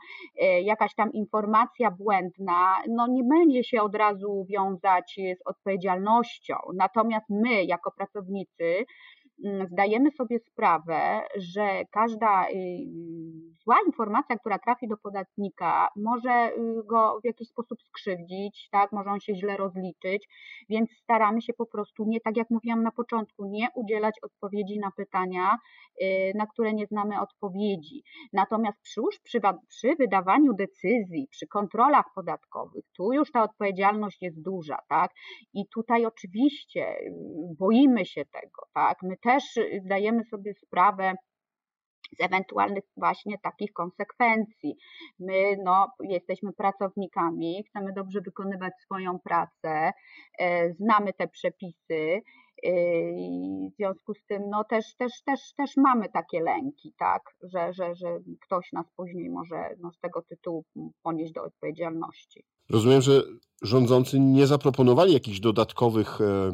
jakaś 0.64 0.96
tam 0.96 1.12
informacja 1.14 1.92
błędna, 1.92 2.76
no 2.90 3.08
nie 3.08 3.24
będzie 3.24 3.64
się 3.64 3.82
od 3.82 3.96
razu 3.96 4.46
wiązać 4.50 5.20
z 5.38 5.48
odpowiedzialnością. 5.48 6.56
Natomiast 6.76 7.26
my, 7.30 7.64
jako 7.64 7.92
pracownicy, 7.92 8.86
zdajemy 9.72 10.12
sobie 10.12 10.40
sprawę, 10.40 11.22
że 11.36 11.86
każda 11.92 12.50
y, 12.50 12.54
zła 13.64 13.78
informacja, 13.86 14.38
która 14.38 14.60
trafi 14.60 14.88
do 14.88 14.98
podatnika, 14.98 15.88
może 15.96 16.52
y, 16.58 16.84
go 16.86 17.20
w 17.22 17.26
jakiś 17.26 17.48
sposób 17.48 17.82
skrzywdzić, 17.82 18.70
tak, 18.72 18.92
może 18.92 19.10
on 19.10 19.20
się 19.20 19.36
źle 19.36 19.58
rozliczyć, 19.58 20.28
więc 20.70 20.90
staramy 21.04 21.42
się 21.42 21.54
po 21.54 21.66
prostu 21.66 22.06
nie, 22.08 22.20
tak 22.22 22.38
jak 22.38 22.50
mówiłam 22.50 22.84
na 22.84 22.92
początku, 22.92 23.46
nie 23.46 23.68
udzielać 23.76 24.16
odpowiedzi 24.22 24.80
na 24.80 24.92
pytania, 24.92 25.58
y, 26.02 26.32
na 26.36 26.46
które 26.46 26.74
nie 26.74 26.86
znamy 26.86 27.22
odpowiedzi. 27.22 28.04
Natomiast 28.34 28.82
przy, 28.82 29.02
przy, 29.24 29.40
przy 29.68 29.96
wydawaniu 29.96 30.54
decyzji, 30.54 31.28
przy 31.32 31.48
kontrolach 31.48 32.06
podatkowych, 32.16 32.86
tu 32.98 33.14
już 33.14 33.32
ta 33.32 33.44
odpowiedzialność 33.44 34.22
jest 34.22 34.42
duża, 34.42 34.78
tak, 34.90 35.12
i 35.54 35.68
tutaj 35.68 36.06
oczywiście 36.06 36.96
boimy 37.60 38.06
się 38.06 38.26
tego, 38.26 38.62
tak, 38.74 38.98
my 39.04 39.18
też 39.28 39.44
zdajemy 39.84 40.24
sobie 40.24 40.54
sprawę, 40.54 41.14
z 42.20 42.22
ewentualnych 42.22 42.84
właśnie 42.98 43.38
takich 43.44 43.74
konsekwencji. 43.74 44.78
My 45.20 45.58
no, 45.64 45.88
jesteśmy 46.04 46.54
pracownikami, 46.54 47.64
chcemy 47.70 47.94
dobrze 47.94 48.22
wykonywać 48.22 48.74
swoją 48.86 49.20
pracę, 49.20 49.92
e, 50.40 50.74
znamy 50.74 51.14
te 51.14 51.28
przepisy 51.28 52.22
e, 52.64 52.72
i 53.12 53.70
w 53.74 53.76
związku 53.76 54.14
z 54.14 54.26
tym 54.26 54.42
no, 54.50 54.64
też, 54.64 54.96
też, 54.96 55.12
też, 55.26 55.54
też 55.58 55.72
mamy 55.78 56.10
takie 56.10 56.42
lęki, 56.42 56.94
tak, 57.00 57.22
że, 57.42 57.74
że, 57.74 57.96
że 57.96 58.20
ktoś 58.46 58.72
nas 58.72 58.86
później 58.96 59.30
może 59.30 59.76
no, 59.80 59.92
z 59.92 60.00
tego 60.00 60.22
tytułu 60.22 60.66
ponieść 61.04 61.34
do 61.34 61.44
odpowiedzialności. 61.44 62.44
Rozumiem, 62.70 63.02
że 63.02 63.22
rządzący 63.62 64.20
nie 64.20 64.48
zaproponowali 64.48 65.14
jakichś 65.14 65.40
dodatkowych 65.40 66.22
e, 66.22 66.52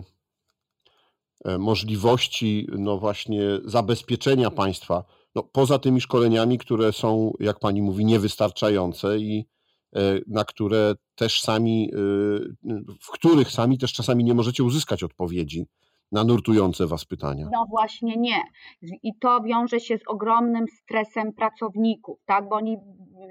możliwości 1.60 2.68
no 2.78 2.98
właśnie 2.98 3.42
zabezpieczenia 3.66 4.52
państwa. 4.52 5.04
No, 5.36 5.44
poza 5.44 5.80
tymi 5.80 6.02
szkoleniami, 6.02 6.58
które 6.58 6.94
są, 6.94 7.34
jak 7.40 7.60
pani 7.60 7.82
mówi, 7.82 8.06
niewystarczające 8.06 9.18
i 9.18 9.46
e, 9.96 10.20
na 10.28 10.46
które 10.46 10.96
też 11.16 11.42
sami, 11.42 11.92
e, 11.94 11.98
w 13.02 13.12
których 13.14 13.52
sami 13.52 13.78
też 13.78 13.94
czasami 13.94 14.24
nie 14.24 14.34
możecie 14.34 14.64
uzyskać 14.64 15.04
odpowiedzi 15.04 15.66
na 16.14 16.24
nurtujące 16.24 16.88
Was 16.88 17.06
pytania? 17.06 17.50
No 17.54 17.66
właśnie 17.70 18.18
nie. 18.18 18.44
I 19.04 19.16
to 19.20 19.42
wiąże 19.42 19.80
się 19.80 19.98
z 19.98 20.08
ogromnym 20.08 20.66
stresem 20.68 21.34
pracowników, 21.34 22.20
tak? 22.26 22.50
bo 22.50 22.56
oni 22.56 22.78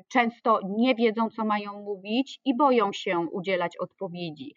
często 0.09 0.61
nie 0.69 0.95
wiedzą, 0.95 1.31
co 1.31 1.45
mają 1.45 1.83
mówić 1.83 2.41
i 2.45 2.57
boją 2.57 2.93
się 2.93 3.19
udzielać 3.33 3.77
odpowiedzi. 3.77 4.55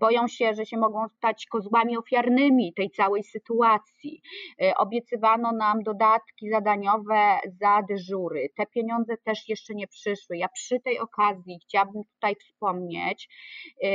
Boją 0.00 0.28
się, 0.28 0.54
że 0.54 0.66
się 0.66 0.76
mogą 0.76 1.08
stać 1.08 1.46
kozłami 1.46 1.96
ofiarnymi 1.96 2.72
tej 2.74 2.90
całej 2.90 3.22
sytuacji. 3.24 4.22
Obiecywano 4.76 5.52
nam 5.52 5.82
dodatki 5.82 6.50
zadaniowe 6.50 7.38
za 7.60 7.82
dyżury. 7.88 8.48
Te 8.56 8.66
pieniądze 8.66 9.16
też 9.24 9.48
jeszcze 9.48 9.74
nie 9.74 9.86
przyszły. 9.86 10.36
Ja 10.36 10.48
przy 10.48 10.80
tej 10.80 10.98
okazji 10.98 11.58
chciałabym 11.62 12.02
tutaj 12.14 12.34
wspomnieć, 12.34 13.28
e, 13.82 13.88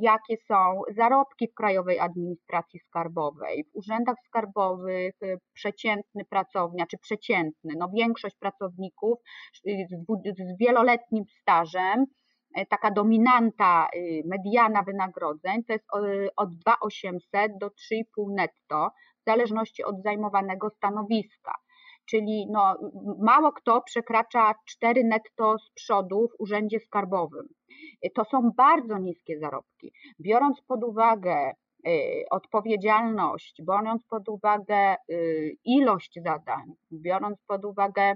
jakie 0.00 0.36
są 0.48 0.82
zarobki 0.96 1.48
w 1.48 1.54
Krajowej 1.54 1.98
Administracji 1.98 2.39
administracji 2.40 2.80
skarbowej. 2.80 3.64
W 3.64 3.76
urzędach 3.76 4.16
skarbowych 4.26 5.14
y, 5.22 5.38
przeciętny 5.52 6.24
pracownia, 6.24 6.86
czy 6.86 6.98
przeciętny, 6.98 7.74
no 7.78 7.88
większość 7.94 8.36
pracowników 8.36 9.18
y, 9.66 9.86
z 10.38 10.58
wieloletnim 10.60 11.24
stażem, 11.40 12.06
y, 12.58 12.66
taka 12.66 12.90
dominanta 12.90 13.88
mediana 14.24 14.82
wynagrodzeń 14.82 15.64
to 15.64 15.72
jest 15.72 15.84
od 16.36 16.54
2800 16.54 17.58
do 17.58 17.66
3,5 17.68 18.34
netto, 18.36 18.90
w 19.20 19.24
zależności 19.30 19.84
od 19.84 20.02
zajmowanego 20.02 20.70
stanowiska. 20.70 21.54
Czyli 22.10 22.46
no, 22.50 22.76
mało 23.18 23.52
kto 23.52 23.82
przekracza 23.82 24.54
4 24.66 25.04
netto 25.04 25.58
z 25.58 25.70
przodu 25.70 26.28
w 26.28 26.40
urzędzie 26.40 26.80
skarbowym. 26.80 27.48
To 28.14 28.24
są 28.24 28.50
bardzo 28.56 28.98
niskie 28.98 29.38
zarobki. 29.38 29.92
Biorąc 30.20 30.60
pod 30.66 30.84
uwagę 30.84 31.52
Y, 31.52 31.69
odpowiedzialność, 32.30 33.62
biorąc 33.62 34.04
pod 34.04 34.28
uwagę 34.28 34.96
y, 35.10 35.56
ilość 35.64 36.18
zadań, 36.24 36.72
biorąc 36.92 37.42
pod 37.46 37.64
uwagę 37.64 38.14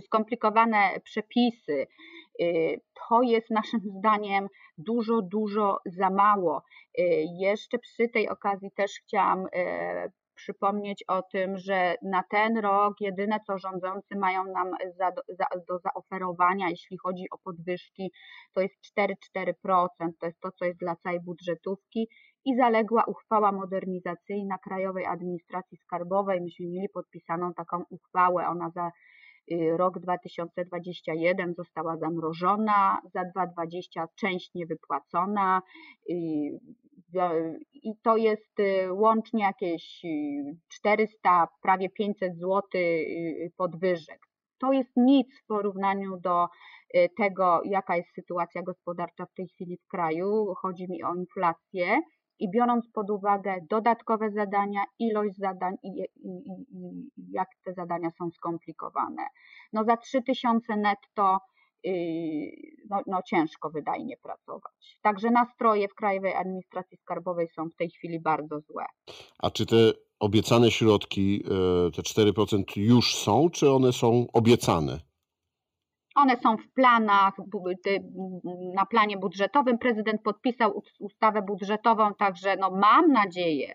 skomplikowane 0.00 1.00
przepisy, 1.04 1.86
y, 2.42 2.80
to 2.94 3.22
jest 3.22 3.50
naszym 3.50 3.80
zdaniem 3.80 4.48
dużo, 4.78 5.22
dużo 5.22 5.78
za 5.86 6.10
mało. 6.10 6.62
Jeszcze 7.40 7.78
przy 7.78 8.08
tej 8.08 8.28
okazji 8.28 8.70
też 8.70 8.92
chciałam 9.04 9.46
przypomnieć 10.38 11.04
o 11.08 11.22
tym, 11.22 11.58
że 11.58 11.94
na 12.02 12.22
ten 12.30 12.58
rok 12.58 12.94
jedyne 13.00 13.40
co 13.46 13.58
rządzący 13.58 14.16
mają 14.16 14.44
nam 14.44 14.70
za, 14.98 15.10
za, 15.28 15.46
do 15.68 15.78
zaoferowania, 15.78 16.70
jeśli 16.70 16.98
chodzi 16.98 17.24
o 17.30 17.38
podwyżki, 17.38 18.12
to 18.54 18.60
jest 18.60 18.74
4,4%, 18.98 19.88
to 20.20 20.26
jest 20.26 20.40
to, 20.40 20.50
co 20.52 20.64
jest 20.64 20.78
dla 20.78 20.96
całej 20.96 21.20
budżetówki 21.20 22.08
i 22.44 22.56
zaległa 22.56 23.04
uchwała 23.04 23.52
modernizacyjna 23.52 24.58
Krajowej 24.58 25.06
Administracji 25.06 25.78
Skarbowej. 25.78 26.40
Myśmy 26.40 26.66
mieli 26.66 26.88
podpisaną 26.88 27.54
taką 27.54 27.84
uchwałę, 27.90 28.46
ona 28.48 28.70
za 28.70 28.90
y, 29.52 29.76
rok 29.76 29.98
2021 29.98 31.54
została 31.54 31.96
zamrożona, 31.96 32.98
za 33.14 33.24
2020 33.24 34.08
część 34.16 34.54
niewypłacona. 34.54 35.62
I 37.72 37.96
to 38.02 38.16
jest 38.16 38.60
y, 38.60 38.92
łącznie 38.92 39.42
jakieś 39.42 40.02
400, 40.68 41.44
y, 41.44 41.46
prawie 41.62 41.88
500 41.90 42.38
zł 42.38 42.62
y, 42.74 43.52
podwyżek. 43.56 44.20
to 44.60 44.72
jest 44.72 44.90
nic 44.96 45.40
w 45.40 45.46
porównaniu 45.46 46.20
do 46.20 46.46
tego, 47.16 47.60
jaka 47.64 47.96
jest 47.96 48.14
sytuacja 48.14 48.62
gospodarcza 48.62 49.26
w 49.26 49.34
tej 49.34 49.48
chwili 49.48 49.76
w 49.76 49.86
kraju. 49.86 50.54
Chodzi 50.62 50.86
mi 50.90 51.02
o 51.04 51.14
inflację 51.14 52.00
i 52.38 52.50
biorąc 52.50 52.90
pod 52.92 53.10
uwagę 53.10 53.56
dodatkowe 53.70 54.30
zadania, 54.30 54.84
ilość 54.98 55.36
zadań 55.36 55.74
i, 55.82 55.88
i, 55.88 56.30
i, 56.70 57.10
jak 57.32 57.48
te 57.64 57.72
zadania 57.74 58.10
są 58.10 58.30
skomplikowane. 58.30 59.22
No 59.72 59.84
za 59.84 59.96
3000 59.96 60.76
netto 60.76 61.38
no, 62.90 63.02
no 63.06 63.22
ciężko 63.22 63.70
wydajnie 63.70 64.16
pracować. 64.16 64.98
Także 65.02 65.30
nastroje 65.30 65.88
w 65.88 65.94
Krajowej 65.94 66.34
Administracji 66.34 66.96
Skarbowej 66.96 67.48
są 67.48 67.68
w 67.68 67.76
tej 67.76 67.90
chwili 67.90 68.20
bardzo 68.20 68.60
złe. 68.60 68.84
A 69.38 69.50
czy 69.50 69.66
te 69.66 69.76
obiecane 70.20 70.70
środki, 70.70 71.44
e, 71.44 71.90
te 71.90 72.02
4% 72.02 72.76
już 72.76 73.16
są, 73.16 73.50
czy 73.50 73.70
one 73.70 73.92
są 73.92 74.26
obiecane? 74.32 75.00
One 76.14 76.36
są 76.36 76.56
w 76.56 76.72
planach, 76.74 77.34
na 78.74 78.86
planie 78.86 79.16
budżetowym. 79.16 79.78
Prezydent 79.78 80.22
podpisał 80.22 80.82
ustawę 80.98 81.42
budżetową, 81.42 82.14
także 82.14 82.56
no 82.56 82.70
mam 82.70 83.12
nadzieję, 83.12 83.74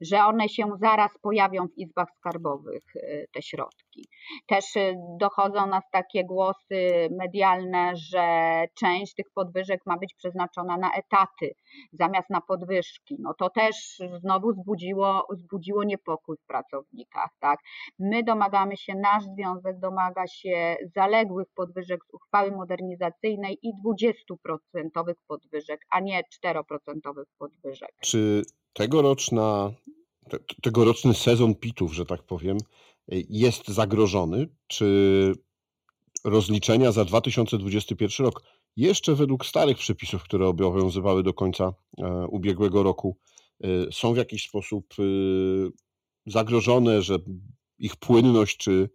że 0.00 0.24
one 0.24 0.48
się 0.48 0.70
zaraz 0.80 1.18
pojawią 1.22 1.66
w 1.68 1.78
izbach 1.78 2.08
skarbowych, 2.18 2.96
y, 2.96 3.26
te 3.32 3.42
środki. 3.42 3.83
Też 4.46 4.76
y, 4.76 4.94
dochodzą 5.20 5.66
nas 5.66 5.84
takie 5.92 6.24
głosy 6.24 7.08
medialne, 7.10 7.92
że 7.96 8.26
część 8.78 9.14
tych 9.14 9.26
podwyżek 9.34 9.80
ma 9.86 9.98
być 9.98 10.14
przeznaczona 10.14 10.76
na 10.76 10.92
etaty 10.92 11.54
zamiast 11.92 12.30
na 12.30 12.40
podwyżki. 12.40 13.16
No 13.18 13.34
to 13.38 13.50
też 13.50 14.02
znowu 14.20 14.52
zbudziło, 14.52 15.26
zbudziło 15.30 15.84
niepokój 15.84 16.36
w 16.36 16.46
pracownikach. 16.46 17.30
Tak? 17.40 17.58
My 17.98 18.22
domagamy 18.22 18.76
się, 18.76 18.94
nasz 18.94 19.24
związek 19.24 19.78
domaga 19.78 20.26
się 20.26 20.76
zaległych 20.96 21.48
podwyżek 21.54 22.00
z 22.04 22.14
uchwały 22.14 22.50
modernizacyjnej 22.50 23.58
i 23.62 23.72
20% 24.94 25.14
podwyżek, 25.26 25.80
a 25.90 26.00
nie 26.00 26.22
4% 26.46 26.62
podwyżek. 27.38 27.90
Czy 28.00 28.42
tegoroczna, 28.72 29.70
te, 30.30 30.38
tegoroczny 30.62 31.14
sezon 31.14 31.54
pitów, 31.54 31.94
że 31.94 32.06
tak 32.06 32.22
powiem, 32.22 32.58
jest 33.08 33.68
zagrożony? 33.68 34.48
Czy 34.66 35.32
rozliczenia 36.24 36.92
za 36.92 37.04
2021 37.04 38.26
rok 38.26 38.42
jeszcze 38.76 39.14
według 39.14 39.46
starych 39.46 39.78
przepisów, 39.78 40.22
które 40.22 40.48
obowiązywały 40.48 41.22
do 41.22 41.34
końca 41.34 41.74
e, 41.98 42.26
ubiegłego 42.26 42.82
roku, 42.82 43.16
e, 43.64 43.68
są 43.92 44.14
w 44.14 44.16
jakiś 44.16 44.48
sposób 44.48 44.94
e, 44.98 45.02
zagrożone, 46.26 47.02
że 47.02 47.18
ich 47.78 47.96
płynność 47.96 48.56
czy 48.56 48.90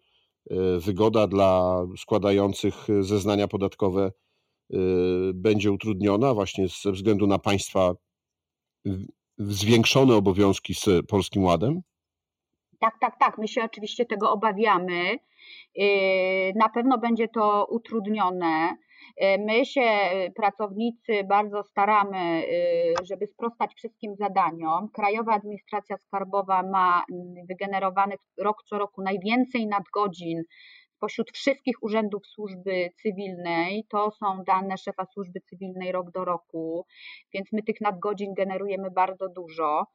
wygoda 0.80 1.28
dla 1.28 1.84
składających 1.98 2.88
zeznania 3.02 3.48
podatkowe 3.48 4.12
będzie 5.34 5.72
utrudniona 5.72 6.34
właśnie 6.34 6.68
ze 6.84 6.92
względu 6.92 7.28
na 7.28 7.40
państwa 7.40 7.94
zwiększone 9.38 10.16
obowiązki 10.16 10.74
z 10.74 10.86
Polskim 11.08 11.44
Ładem? 11.44 11.82
Tak, 12.80 13.00
tak, 13.02 13.20
tak. 13.20 13.38
My 13.38 13.48
się 13.48 13.64
oczywiście 13.64 14.06
tego 14.06 14.32
obawiamy. 14.32 15.18
Yy, 15.76 16.54
na 16.56 16.70
pewno 16.70 16.98
będzie 16.98 17.28
to 17.28 17.66
utrudnione. 17.70 18.78
Yy, 19.22 19.28
my 19.48 19.66
się, 19.66 19.82
pracownicy, 20.36 21.24
bardzo 21.24 21.64
staramy, 21.64 22.44
żeby 23.04 23.28
sprostać 23.28 23.74
wszystkim 23.76 24.16
zadaniom. 24.16 24.90
Krajowa 24.94 25.34
Administracja 25.34 25.98
Skarbowa 25.98 26.64
ma 26.64 27.04
wygenerowanych 27.50 28.20
rok 28.38 28.64
co 28.64 28.78
roku 28.78 29.02
najwięcej 29.02 29.68
nadgodzin 29.68 30.44
Spośród 31.00 31.32
wszystkich 31.32 31.84
urzędów 31.84 32.28
służby 32.28 32.90
cywilnej 33.02 33.86
to 33.90 34.12
są 34.12 34.44
dane 34.48 34.78
szefa 34.78 35.06
służby 35.06 35.42
cywilnej 35.42 35.92
rok 35.92 36.12
do 36.12 36.26
roku, 36.26 36.86
więc 37.34 37.48
my 37.52 37.64
tych 37.64 37.82
nadgodzin 37.82 38.34
generujemy 38.34 38.92
bardzo 38.92 39.30
dużo. 39.30 39.86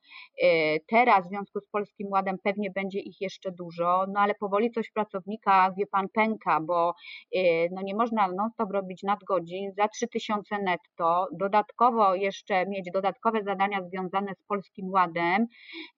E, 0.42 0.81
teraz 0.81 1.26
w 1.26 1.29
związku 1.29 1.61
z 1.61 1.68
Polskim 1.68 2.09
Ładem 2.11 2.37
pewnie 2.42 2.70
będzie 2.70 3.00
ich 3.00 3.20
jeszcze 3.20 3.52
dużo, 3.52 4.05
no 4.14 4.20
ale 4.20 4.35
powoli 4.35 4.70
coś 4.70 4.88
w 4.88 4.92
pracownikach, 4.92 5.72
wie 5.79 5.87
pan, 5.87 6.09
pęka, 6.09 6.61
bo 6.61 6.94
e, 7.35 7.68
no 7.70 7.83
nie 7.83 7.94
można 7.94 8.29
non-stop 8.29 8.70
robić 8.70 9.02
nadgodzin 9.02 9.72
za 9.76 9.88
3000 9.88 10.59
netto, 10.59 11.29
dodatkowo 11.33 12.14
jeszcze 12.14 12.66
mieć 12.66 12.90
dodatkowe 12.92 13.42
zadania 13.42 13.83
związane 13.83 14.35
z 14.35 14.42
Polskim 14.42 14.90
Ładem 14.90 15.46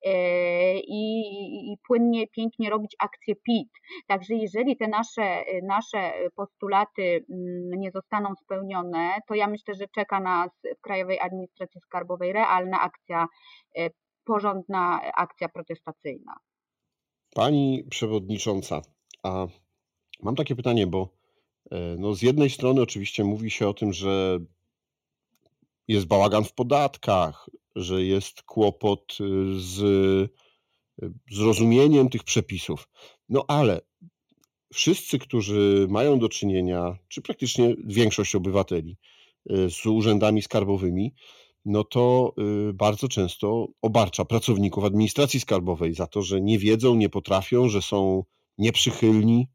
e, 0.06 0.78
i, 0.78 1.20
i 1.72 1.76
płynnie, 1.86 2.26
pięknie 2.26 2.70
robić 2.70 2.96
akcję 2.98 3.34
PIT. 3.36 3.70
Także 4.06 4.34
jeżeli 4.34 4.76
ten 4.76 4.95
nasze, 4.98 5.44
nasze 5.62 6.12
postulaty 6.34 7.24
mm, 7.30 7.80
nie 7.80 7.90
zostaną 7.90 8.34
spełnione, 8.44 9.18
to 9.28 9.34
ja 9.34 9.46
myślę, 9.46 9.74
że 9.74 9.86
czeka 9.94 10.20
nas 10.20 10.50
w 10.78 10.80
Krajowej 10.80 11.20
Administracji 11.20 11.80
Skarbowej 11.80 12.32
realna 12.32 12.80
akcja, 12.80 13.26
e, 13.78 13.90
porządna 14.24 15.00
akcja 15.16 15.48
protestacyjna. 15.48 16.34
Pani 17.34 17.84
przewodnicząca, 17.90 18.82
a 19.22 19.46
mam 20.22 20.36
takie 20.36 20.56
pytanie, 20.56 20.86
bo 20.86 21.08
e, 21.70 21.96
no 21.98 22.14
z 22.14 22.22
jednej 22.22 22.50
strony 22.50 22.82
oczywiście 22.82 23.24
mówi 23.24 23.50
się 23.50 23.68
o 23.68 23.74
tym, 23.74 23.92
że 23.92 24.38
jest 25.88 26.06
bałagan 26.06 26.44
w 26.44 26.52
podatkach, 26.52 27.50
że 27.76 28.02
jest 28.02 28.42
kłopot 28.42 29.18
e, 29.20 29.24
z 29.60 29.82
zrozumieniem 31.30 32.08
tych 32.08 32.24
przepisów. 32.24 32.88
No 33.28 33.44
ale 33.48 33.80
wszyscy, 34.74 35.18
którzy 35.18 35.86
mają 35.90 36.18
do 36.18 36.28
czynienia, 36.28 36.98
czy 37.08 37.22
praktycznie 37.22 37.74
większość 37.84 38.34
obywateli 38.34 38.96
y, 39.50 39.70
z 39.70 39.86
urzędami 39.86 40.42
skarbowymi, 40.42 41.14
no 41.64 41.84
to 41.84 42.34
y, 42.68 42.72
bardzo 42.72 43.08
często 43.08 43.68
obarcza 43.82 44.24
pracowników 44.24 44.84
administracji 44.84 45.40
skarbowej 45.40 45.94
za 45.94 46.06
to, 46.06 46.22
że 46.22 46.40
nie 46.40 46.58
wiedzą, 46.58 46.94
nie 46.94 47.08
potrafią, 47.08 47.68
że 47.68 47.82
są 47.82 48.24
nieprzychylni. 48.58 49.48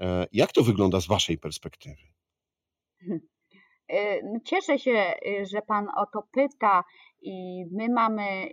E, 0.00 0.26
jak 0.32 0.52
to 0.52 0.62
wygląda 0.62 1.00
z 1.00 1.06
Waszej 1.06 1.38
perspektywy? 1.38 2.02
Y, 3.10 3.20
no, 4.24 4.40
cieszę 4.44 4.78
się, 4.78 5.12
że 5.52 5.62
Pan 5.62 5.86
o 5.96 6.06
to 6.12 6.22
pyta 6.32 6.84
i 7.22 7.64
my 7.72 7.86
mamy 7.88 8.48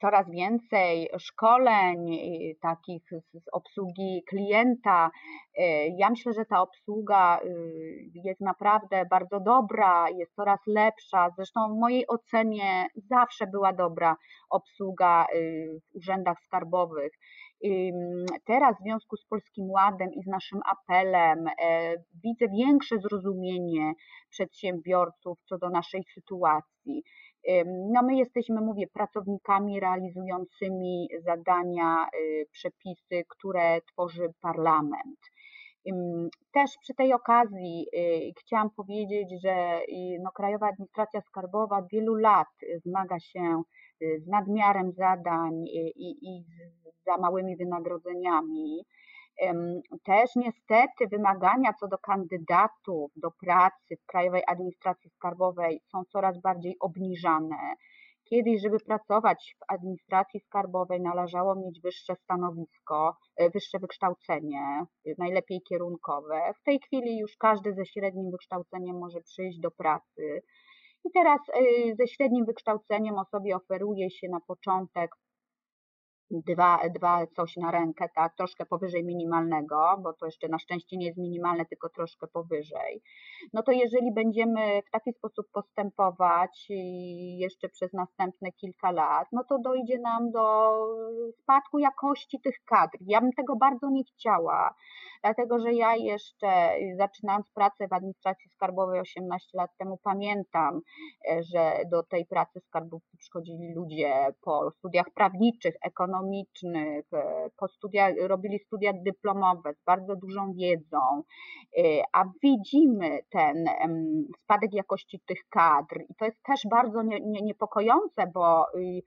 coraz 0.00 0.30
więcej 0.30 1.08
szkoleń 1.18 2.18
takich 2.60 3.02
z 3.34 3.48
obsługi 3.52 4.22
klienta. 4.28 5.10
Y, 5.58 5.62
ja 5.98 6.10
myślę, 6.10 6.32
że 6.32 6.44
ta 6.44 6.60
obsługa 6.60 7.40
y, 7.44 8.10
jest 8.24 8.40
naprawdę 8.40 9.04
bardzo 9.10 9.40
dobra, 9.40 10.10
jest 10.10 10.34
coraz 10.34 10.58
lepsza. 10.66 11.30
Zresztą 11.36 11.60
w 11.74 11.80
mojej 11.80 12.04
ocenie 12.06 12.86
zawsze 13.10 13.46
była 13.46 13.72
dobra 13.72 14.16
obsługa 14.50 15.26
y, 15.34 15.80
w 15.92 15.96
urzędach 15.96 16.36
skarbowych. 16.46 17.12
Teraz 18.44 18.76
w 18.76 18.82
związku 18.82 19.16
z 19.16 19.24
Polskim 19.24 19.70
Ładem 19.70 20.08
i 20.12 20.22
z 20.22 20.26
naszym 20.26 20.60
apelem 20.72 21.46
e, 21.46 21.94
widzę 22.24 22.48
większe 22.48 22.98
zrozumienie 22.98 23.92
przedsiębiorców 24.30 25.38
co 25.48 25.58
do 25.58 25.70
naszej 25.70 26.04
sytuacji. 26.14 27.02
No 27.92 28.02
my 28.02 28.16
jesteśmy, 28.16 28.60
mówię, 28.60 28.86
pracownikami 28.86 29.80
realizującymi 29.80 31.08
zadania, 31.24 32.06
y, 32.16 32.46
przepisy, 32.52 33.24
które 33.28 33.80
tworzy 33.80 34.28
parlament. 34.40 35.18
Też 36.52 36.70
przy 36.80 36.94
tej 36.94 37.12
okazji 37.12 37.86
y, 37.96 38.32
chciałam 38.40 38.70
powiedzieć, 38.70 39.28
że 39.42 39.80
y, 39.82 40.18
no, 40.22 40.30
Krajowa 40.30 40.68
Administracja 40.68 41.20
Skarbowa 41.20 41.78
od 41.78 41.88
wielu 41.88 42.14
lat 42.14 42.48
zmaga 42.84 43.18
się 43.20 43.62
z 44.00 44.26
nadmiarem 44.26 44.92
zadań 44.92 45.52
i, 45.66 46.16
i 46.22 46.44
za 47.06 47.16
małymi 47.16 47.56
wynagrodzeniami. 47.56 48.84
Też 50.04 50.30
niestety 50.36 51.08
wymagania 51.10 51.72
co 51.80 51.88
do 51.88 51.98
kandydatów 51.98 53.10
do 53.16 53.30
pracy 53.30 53.96
w 54.02 54.06
Krajowej 54.06 54.42
Administracji 54.46 55.10
Skarbowej 55.10 55.80
są 55.92 56.04
coraz 56.04 56.40
bardziej 56.40 56.76
obniżane. 56.80 57.74
Kiedyś, 58.24 58.62
żeby 58.62 58.78
pracować 58.80 59.56
w 59.60 59.72
administracji 59.72 60.40
skarbowej, 60.40 61.00
należało 61.00 61.54
mieć 61.54 61.80
wyższe 61.80 62.16
stanowisko, 62.16 63.16
e, 63.36 63.50
wyższe 63.50 63.78
wykształcenie, 63.78 64.84
najlepiej 65.18 65.60
kierunkowe. 65.68 66.52
W 66.60 66.62
tej 66.62 66.80
chwili 66.80 67.18
już 67.18 67.36
każdy 67.36 67.74
ze 67.74 67.86
średnim 67.86 68.30
wykształceniem 68.30 68.98
może 68.98 69.20
przyjść 69.20 69.60
do 69.60 69.70
pracy. 69.70 70.42
I 71.04 71.10
teraz 71.10 71.40
e, 71.48 71.94
ze 71.96 72.08
średnim 72.08 72.44
wykształceniem 72.44 73.18
osobie 73.18 73.56
oferuje 73.56 74.10
się 74.10 74.28
na 74.28 74.40
początek 74.40 75.10
dwa, 76.32 76.80
dwa 76.94 77.26
coś 77.26 77.56
na 77.56 77.70
rękę, 77.70 78.08
tak, 78.14 78.36
troszkę 78.36 78.66
powyżej 78.66 79.04
minimalnego, 79.04 79.96
bo 80.02 80.12
to 80.12 80.26
jeszcze 80.26 80.48
na 80.48 80.58
szczęście 80.58 80.96
nie 80.96 81.06
jest 81.06 81.18
minimalne, 81.18 81.64
tylko 81.64 81.88
troszkę 81.88 82.26
powyżej. 82.26 83.02
No 83.52 83.62
to 83.62 83.72
jeżeli 83.72 84.12
będziemy 84.12 84.82
w 84.82 84.90
taki 84.90 85.12
sposób 85.12 85.46
postępować 85.52 86.66
jeszcze 87.38 87.68
przez 87.68 87.92
następne 87.92 88.52
kilka 88.52 88.90
lat, 88.90 89.28
no 89.32 89.44
to 89.44 89.58
dojdzie 89.58 89.98
nam 89.98 90.30
do 90.30 90.76
spadku 91.42 91.78
jakości 91.78 92.40
tych 92.40 92.56
kadr. 92.64 92.98
Ja 93.00 93.20
bym 93.20 93.32
tego 93.32 93.56
bardzo 93.56 93.90
nie 93.90 94.04
chciała, 94.04 94.74
dlatego 95.22 95.58
że 95.58 95.72
ja 95.72 95.96
jeszcze 95.96 96.70
zaczynając 96.96 97.46
pracę 97.54 97.88
w 97.88 97.92
administracji 97.92 98.50
skarbowej 98.50 99.00
18 99.00 99.48
lat 99.54 99.70
temu 99.78 99.98
pamiętam, 100.02 100.80
że 101.52 101.72
do 101.90 102.02
tej 102.02 102.26
pracy 102.26 102.60
skarbówki 102.60 103.16
przychodzili 103.18 103.74
ludzie 103.74 104.26
po 104.42 104.70
studiach 104.70 105.06
prawniczych, 105.14 105.74
ekonomicznych, 105.82 106.21
ekonomicznych, 106.22 107.04
e, 107.12 107.50
po 107.56 107.68
robili 108.26 108.58
studia 108.58 108.92
dyplomowe 108.92 109.74
z 109.74 109.84
bardzo 109.86 110.16
dużą 110.16 110.52
wiedzą, 110.52 110.98
e, 111.78 111.82
a 112.12 112.24
widzimy 112.42 113.18
ten 113.30 113.64
spadek 114.44 114.72
jakości 114.72 115.20
tych 115.26 115.38
kadr 115.48 116.00
i 116.08 116.14
to 116.18 116.24
jest 116.24 116.42
też 116.42 116.60
bardzo 116.70 117.02
niepokojące, 117.42 118.26
bo 118.34 118.66
y, 118.74 119.02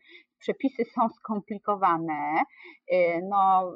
przepisy 0.46 0.84
są 0.86 1.10
skomplikowane, 1.10 2.44
y, 2.94 3.22
no, 3.30 3.72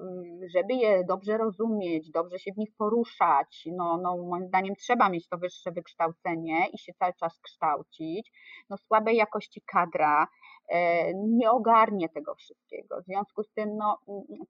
żeby 0.53 0.73
je 0.73 1.03
dobrze 1.03 1.37
rozumieć, 1.37 2.11
dobrze 2.11 2.39
się 2.39 2.51
w 2.53 2.57
nich 2.57 2.69
poruszać, 2.77 3.67
no, 3.77 3.97
no, 3.97 4.17
moim 4.17 4.47
zdaniem 4.47 4.75
trzeba 4.75 5.09
mieć 5.09 5.27
to 5.27 5.37
wyższe 5.37 5.71
wykształcenie 5.71 6.67
i 6.73 6.77
się 6.77 6.93
cały 6.93 7.13
czas 7.13 7.39
kształcić. 7.39 8.31
No, 8.69 8.77
słabej 8.77 9.15
jakości 9.15 9.61
kadra 9.65 10.27
e, 10.69 11.13
nie 11.13 11.51
ogarnie 11.51 12.09
tego 12.09 12.35
wszystkiego. 12.35 13.01
W 13.01 13.05
związku 13.05 13.43
z 13.43 13.51
tym 13.53 13.77
no, 13.77 13.99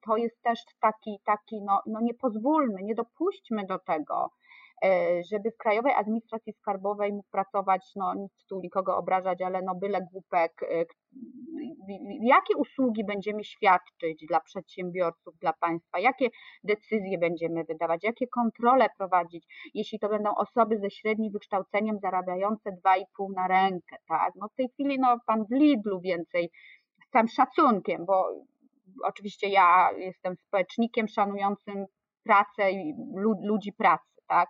to 0.05 0.17
jest 0.17 0.41
też 0.41 0.59
taki, 0.81 1.19
taki 1.25 1.61
no, 1.61 1.81
no 1.85 1.99
nie 2.01 2.13
pozwólmy, 2.13 2.83
nie 2.83 2.95
dopuśćmy 2.95 3.65
do 3.65 3.79
tego, 3.79 4.29
żeby 5.31 5.51
w 5.51 5.57
Krajowej 5.57 5.93
Administracji 5.93 6.53
Skarbowej 6.53 7.11
mógł 7.13 7.29
pracować, 7.31 7.91
no 7.95 8.13
nic 8.13 8.31
tu 8.49 8.59
nikogo 8.59 8.97
obrażać, 8.97 9.41
ale 9.41 9.61
no 9.61 9.75
byle 9.75 9.99
głupek, 10.11 10.63
e, 10.63 10.85
jakie 12.21 12.57
usługi 12.57 13.05
będziemy 13.05 13.43
świadczyć 13.43 14.25
dla 14.27 14.39
przedsiębiorców, 14.39 15.37
dla 15.41 15.53
państwa, 15.53 15.99
jakie 15.99 16.29
decyzje 16.63 17.17
będziemy 17.17 17.63
wydawać, 17.63 18.03
jakie 18.03 18.27
kontrole 18.27 18.87
prowadzić, 18.97 19.45
jeśli 19.73 19.99
to 19.99 20.09
będą 20.09 20.35
osoby 20.35 20.77
ze 20.77 20.89
średnim 20.89 21.31
wykształceniem 21.31 21.99
zarabiające 21.99 22.69
2,5 22.69 23.27
na 23.35 23.47
rękę, 23.47 23.95
tak? 24.07 24.33
No 24.35 24.47
w 24.47 24.55
tej 24.55 24.69
chwili 24.69 24.99
no 24.99 25.17
pan 25.25 25.45
w 25.45 25.51
Lidlu 25.51 26.01
więcej, 26.01 26.49
z 27.07 27.09
całym 27.11 27.27
szacunkiem, 27.27 28.05
bo 28.05 28.29
oczywiście 29.03 29.49
ja 29.49 29.89
jestem 29.97 30.35
społecznikiem 30.35 31.07
szanującym 31.07 31.85
pracę 32.23 32.71
i 32.71 32.93
ludzi 33.43 33.73
pracy, 33.73 34.21
tak? 34.27 34.49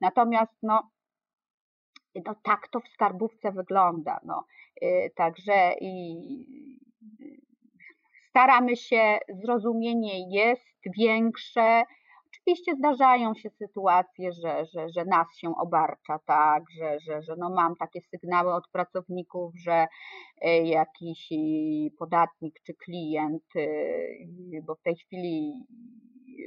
Natomiast 0.00 0.52
no, 0.62 0.90
no 2.26 2.34
tak 2.42 2.68
to 2.68 2.80
w 2.80 2.88
skarbówce 2.88 3.52
wygląda. 3.52 4.20
No. 4.24 4.44
Y, 4.82 5.12
także 5.16 5.74
i 5.80 6.16
staramy 8.30 8.76
się, 8.76 9.18
zrozumienie 9.28 10.38
jest 10.40 10.96
większe. 10.98 11.82
Oczywiście 12.26 12.74
zdarzają 12.74 13.34
się 13.34 13.50
sytuacje, 13.50 14.32
że, 14.32 14.64
że, 14.74 14.88
że 14.88 15.04
nas 15.04 15.26
się 15.36 15.56
obarcza, 15.56 16.18
tak, 16.26 16.62
że, 16.78 17.00
że, 17.00 17.22
że 17.22 17.34
no 17.38 17.50
mam 17.50 17.76
takie 17.76 18.00
sygnały 18.00 18.54
od 18.54 18.68
pracowników, 18.68 19.52
że 19.56 19.86
y, 20.46 20.48
jakiś 20.64 21.28
podatnik 21.98 22.54
czy 22.66 22.74
klient, 22.74 23.56
y, 23.56 24.62
bo 24.66 24.74
w 24.74 24.82
tej 24.82 24.96
chwili 24.96 25.52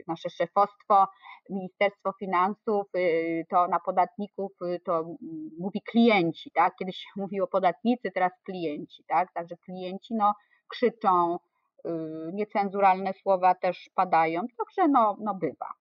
nasze 0.08 0.30
szefostwo, 0.30 1.08
Ministerstwo 1.50 2.14
Finansów, 2.20 2.88
y, 2.96 3.46
to 3.50 3.68
na 3.68 3.80
podatników 3.80 4.52
y, 4.62 4.80
to 4.86 5.16
mówi 5.60 5.82
klienci, 5.82 6.52
tak? 6.52 6.76
Kiedyś 6.80 7.06
mówiło 7.16 7.48
podatnicy, 7.48 8.12
teraz 8.12 8.32
klienci, 8.46 9.04
tak? 9.08 9.34
Także 9.34 9.56
klienci 9.66 10.14
no, 10.16 10.34
krzyczą, 10.68 11.38
y, 11.86 11.90
niecenzuralne 12.34 13.14
słowa 13.14 13.56
też 13.56 13.90
padają, 13.96 14.42
także 14.58 14.88
no, 14.88 15.18
no 15.20 15.36
bywa. 15.36 15.74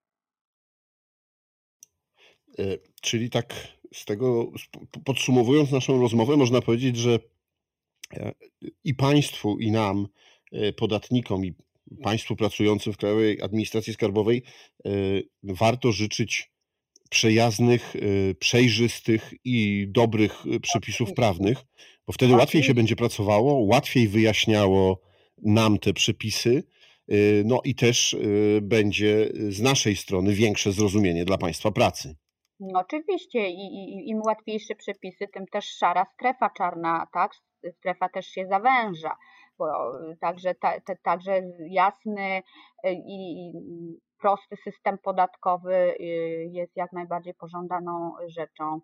E, 2.59 2.79
czyli 3.01 3.31
tak 3.31 3.55
z 3.95 4.05
tego, 4.05 4.53
podsumowując 5.05 5.73
naszą 5.73 6.01
rozmowę, 6.01 6.37
można 6.37 6.61
powiedzieć, 6.61 6.97
że 6.97 7.19
e, 8.13 8.33
i 8.85 8.95
państwu, 8.95 9.59
i 9.59 9.71
nam, 9.71 10.09
e, 10.53 10.73
podatnikom, 10.73 11.45
i 11.45 11.55
państwu 12.03 12.37
pracującym 12.37 12.93
w 12.93 12.97
Krajowej 12.97 13.43
Administracji 13.43 13.93
Skarbowej 13.93 14.43
e, 14.85 14.91
warto 15.43 15.93
życzyć 15.93 16.51
przejaznych, 17.11 17.97
e, 17.97 18.35
przejrzystych 18.35 19.35
i 19.45 19.87
dobrych 19.89 20.45
e, 20.47 20.61
przepisów 20.61 21.13
prawnych, 21.13 21.59
bo 22.07 22.13
wtedy 22.13 22.35
łatwiej 22.35 22.63
się 22.63 22.75
będzie 22.75 22.97
pracowało, 22.97 23.55
łatwiej 23.55 24.09
wyjaśniało 24.09 25.01
nam 25.43 25.79
te 25.79 25.93
przepisy, 25.93 26.63
no 27.45 27.61
i 27.65 27.75
też 27.75 28.17
będzie 28.63 29.33
z 29.49 29.61
naszej 29.61 29.97
strony 29.97 30.33
większe 30.33 30.73
zrozumienie 30.73 31.25
dla 31.25 31.39
Państwa 31.39 31.71
pracy. 31.71 32.17
No 32.61 32.81
oczywiście 32.81 33.49
i, 33.49 33.65
i 33.65 34.09
im 34.09 34.21
łatwiejsze 34.27 34.75
przepisy, 34.75 35.29
tym 35.33 35.47
też 35.47 35.65
szara 35.65 36.07
strefa 36.15 36.51
czarna, 36.57 37.07
tak? 37.13 37.33
Strefa 37.79 38.09
też 38.09 38.27
się 38.27 38.47
zawęża 38.47 39.17
także, 40.21 40.55
ta, 40.55 40.81
ta, 40.81 40.95
także 41.03 41.41
jasny 41.71 42.39
y, 42.39 42.43
i 42.93 43.53
prosty 44.21 44.57
system 44.57 44.99
podatkowy 44.99 45.75
y, 45.75 46.05
jest 46.53 46.77
jak 46.77 46.93
najbardziej 46.93 47.35
pożądaną 47.35 48.13
rzeczą 48.27 48.81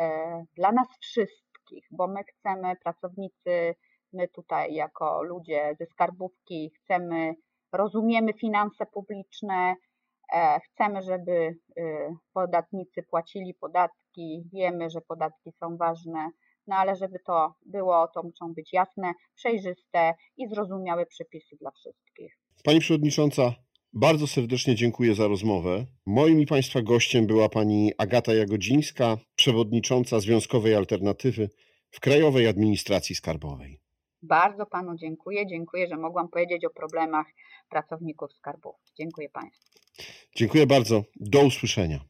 e, 0.00 0.44
dla 0.56 0.72
nas 0.72 0.88
wszystkich, 1.00 1.86
bo 1.90 2.06
my 2.06 2.24
chcemy, 2.24 2.76
pracownicy, 2.84 3.74
my 4.12 4.28
tutaj 4.28 4.74
jako 4.74 5.22
ludzie 5.22 5.76
ze 5.78 5.86
skarbówki 5.86 6.70
chcemy, 6.70 7.34
rozumiemy 7.72 8.32
finanse 8.32 8.86
publiczne, 8.86 9.74
e, 10.34 10.60
chcemy, 10.60 11.02
żeby 11.02 11.32
y, 11.78 12.16
podatnicy 12.32 13.02
płacili 13.02 13.54
podatki, 13.54 14.44
wiemy, 14.52 14.90
że 14.90 15.00
podatki 15.00 15.52
są 15.52 15.76
ważne 15.76 16.30
no 16.66 16.76
ale 16.76 16.96
żeby 16.96 17.18
to 17.26 17.54
było, 17.66 18.08
to 18.14 18.22
muszą 18.22 18.54
być 18.54 18.72
jasne, 18.72 19.12
przejrzyste 19.34 20.14
i 20.36 20.48
zrozumiałe 20.48 21.06
przepisy 21.06 21.56
dla 21.60 21.70
wszystkich. 21.70 22.38
Pani 22.64 22.80
Przewodnicząca, 22.80 23.54
bardzo 23.92 24.26
serdecznie 24.26 24.74
dziękuję 24.74 25.14
za 25.14 25.28
rozmowę. 25.28 25.86
Moim 26.06 26.40
i 26.40 26.46
Państwa 26.46 26.82
gościem 26.82 27.26
była 27.26 27.48
Pani 27.48 27.92
Agata 27.98 28.34
Jagodzińska, 28.34 29.16
przewodnicząca 29.36 30.20
Związkowej 30.20 30.74
Alternatywy 30.74 31.50
w 31.90 32.00
Krajowej 32.00 32.48
Administracji 32.48 33.14
Skarbowej. 33.14 33.80
Bardzo 34.22 34.66
Panu 34.66 34.96
dziękuję. 34.96 35.46
Dziękuję, 35.46 35.86
że 35.88 35.96
mogłam 35.96 36.28
powiedzieć 36.28 36.64
o 36.64 36.70
problemach 36.70 37.26
pracowników 37.68 38.32
skarbów. 38.32 38.76
Dziękuję 38.98 39.28
Państwu. 39.28 39.78
Dziękuję 40.36 40.66
bardzo. 40.66 41.04
Do 41.16 41.40
usłyszenia. 41.40 42.00